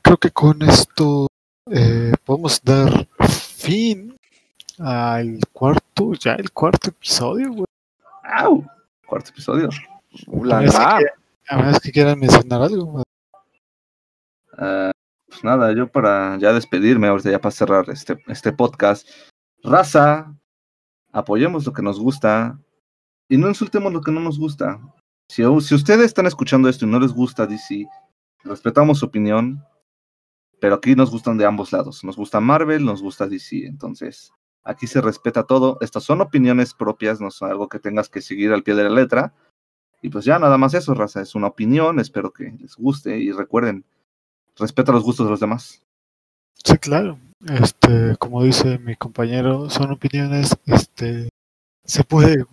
[0.00, 1.26] Creo que con esto
[1.70, 4.16] eh, podemos dar fin
[4.78, 7.73] al cuarto, ya el cuarto episodio, güey.
[8.24, 8.64] ¡Au!
[9.06, 9.68] Cuarto episodio.
[9.68, 11.06] A menos que-
[11.48, 13.02] a menos que quieran mencionar algo.
[14.56, 14.92] Ah,
[15.28, 19.06] pues nada, yo para ya despedirme, ahorita ya para cerrar este, este podcast.
[19.62, 20.34] Raza,
[21.12, 22.58] apoyemos lo que nos gusta
[23.28, 24.80] y no insultemos lo que no nos gusta.
[25.28, 27.86] Si, si ustedes están escuchando esto y no les gusta DC,
[28.44, 29.62] respetamos su opinión,
[30.60, 32.04] pero aquí nos gustan de ambos lados.
[32.04, 34.30] Nos gusta Marvel, nos gusta DC, entonces
[34.64, 35.78] aquí se respeta todo.
[35.80, 38.90] Estas son opiniones propias, no son algo que tengas que seguir al pie de la
[38.90, 39.34] letra.
[40.02, 43.32] Y pues ya, nada más eso, raza, es una opinión, espero que les guste y
[43.32, 43.84] recuerden,
[44.56, 45.82] respeta los gustos de los demás.
[46.62, 47.18] Sí, claro.
[47.46, 51.28] Este, como dice mi compañero, son opiniones, este,
[51.84, 52.44] se puede,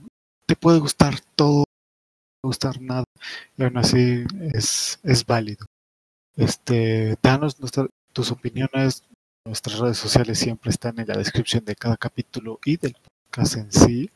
[0.46, 1.66] te puede gustar todo, no
[2.42, 3.04] puede gustar nada,
[3.58, 5.66] y aún así es, es válido.
[6.36, 7.58] Este, danos
[8.14, 9.04] tus opiniones,
[9.46, 12.96] Nuestras redes sociales siempre están en la descripción de cada capítulo y del
[13.32, 14.12] podcast en sí.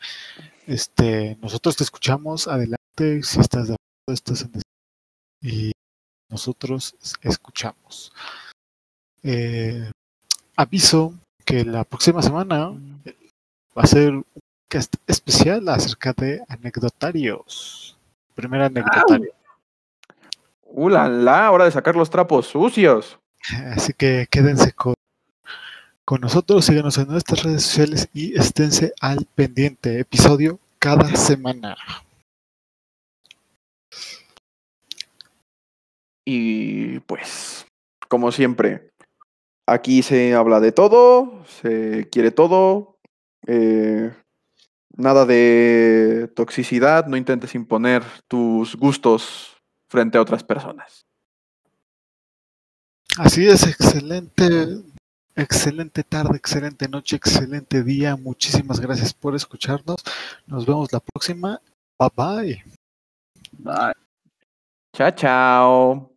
[0.67, 4.61] Este, nosotros te escuchamos, adelante, si estás de acuerdo, estás en
[5.41, 5.71] y
[6.29, 8.13] nosotros escuchamos.
[9.23, 9.89] Eh,
[10.55, 11.13] aviso
[11.43, 14.25] que la próxima semana va a ser un
[14.67, 17.97] podcast especial acerca de anecdotarios.
[18.35, 19.33] Primer anecdotario.
[20.63, 21.51] ¡Uh, la, la!
[21.51, 23.17] Hora de sacar los trapos sucios.
[23.75, 24.95] Así que quédense con,
[26.05, 29.99] con nosotros, síganos en nuestras redes sociales y esténse al pendiente.
[29.99, 31.75] Episodio cada semana.
[36.23, 37.65] Y pues,
[38.07, 38.91] como siempre,
[39.67, 42.97] aquí se habla de todo, se quiere todo,
[43.47, 44.13] eh,
[44.95, 49.57] nada de toxicidad, no intentes imponer tus gustos
[49.89, 51.05] frente a otras personas.
[53.17, 54.83] Así es, excelente,
[55.35, 58.15] excelente tarde, excelente noche, excelente día.
[58.15, 60.03] Muchísimas gracias por escucharnos.
[60.47, 61.61] Nos vemos la próxima.
[61.99, 62.63] Bye bye.
[63.59, 63.93] Bye.
[64.93, 66.14] Chao, chao.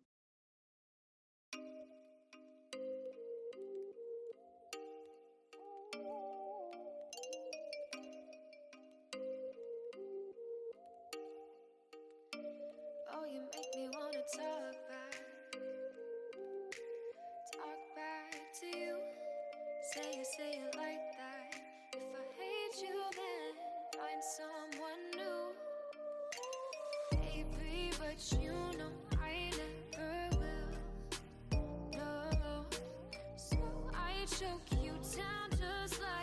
[20.37, 21.55] Say it, like that.
[21.93, 23.53] If I hate you, then
[23.95, 25.55] find someone new.
[27.11, 30.71] Baby, but you know I never will.
[31.93, 32.65] No.
[33.37, 33.57] So
[33.95, 36.18] I choke you down just like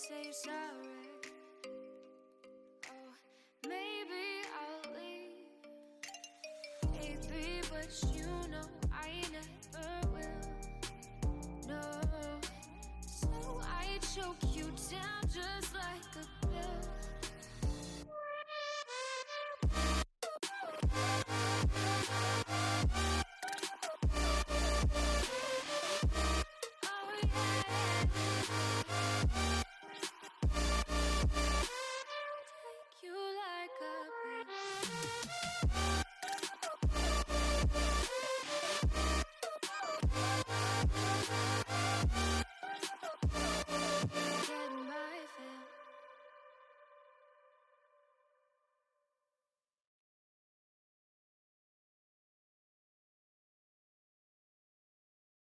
[0.00, 0.54] say you're sorry.
[2.88, 3.12] Oh,
[3.64, 4.26] maybe
[4.58, 5.50] I'll leave.
[6.92, 10.52] Maybe, but you know I never will.
[11.68, 11.84] No,
[13.06, 13.28] so
[13.60, 16.24] I choke you down just like a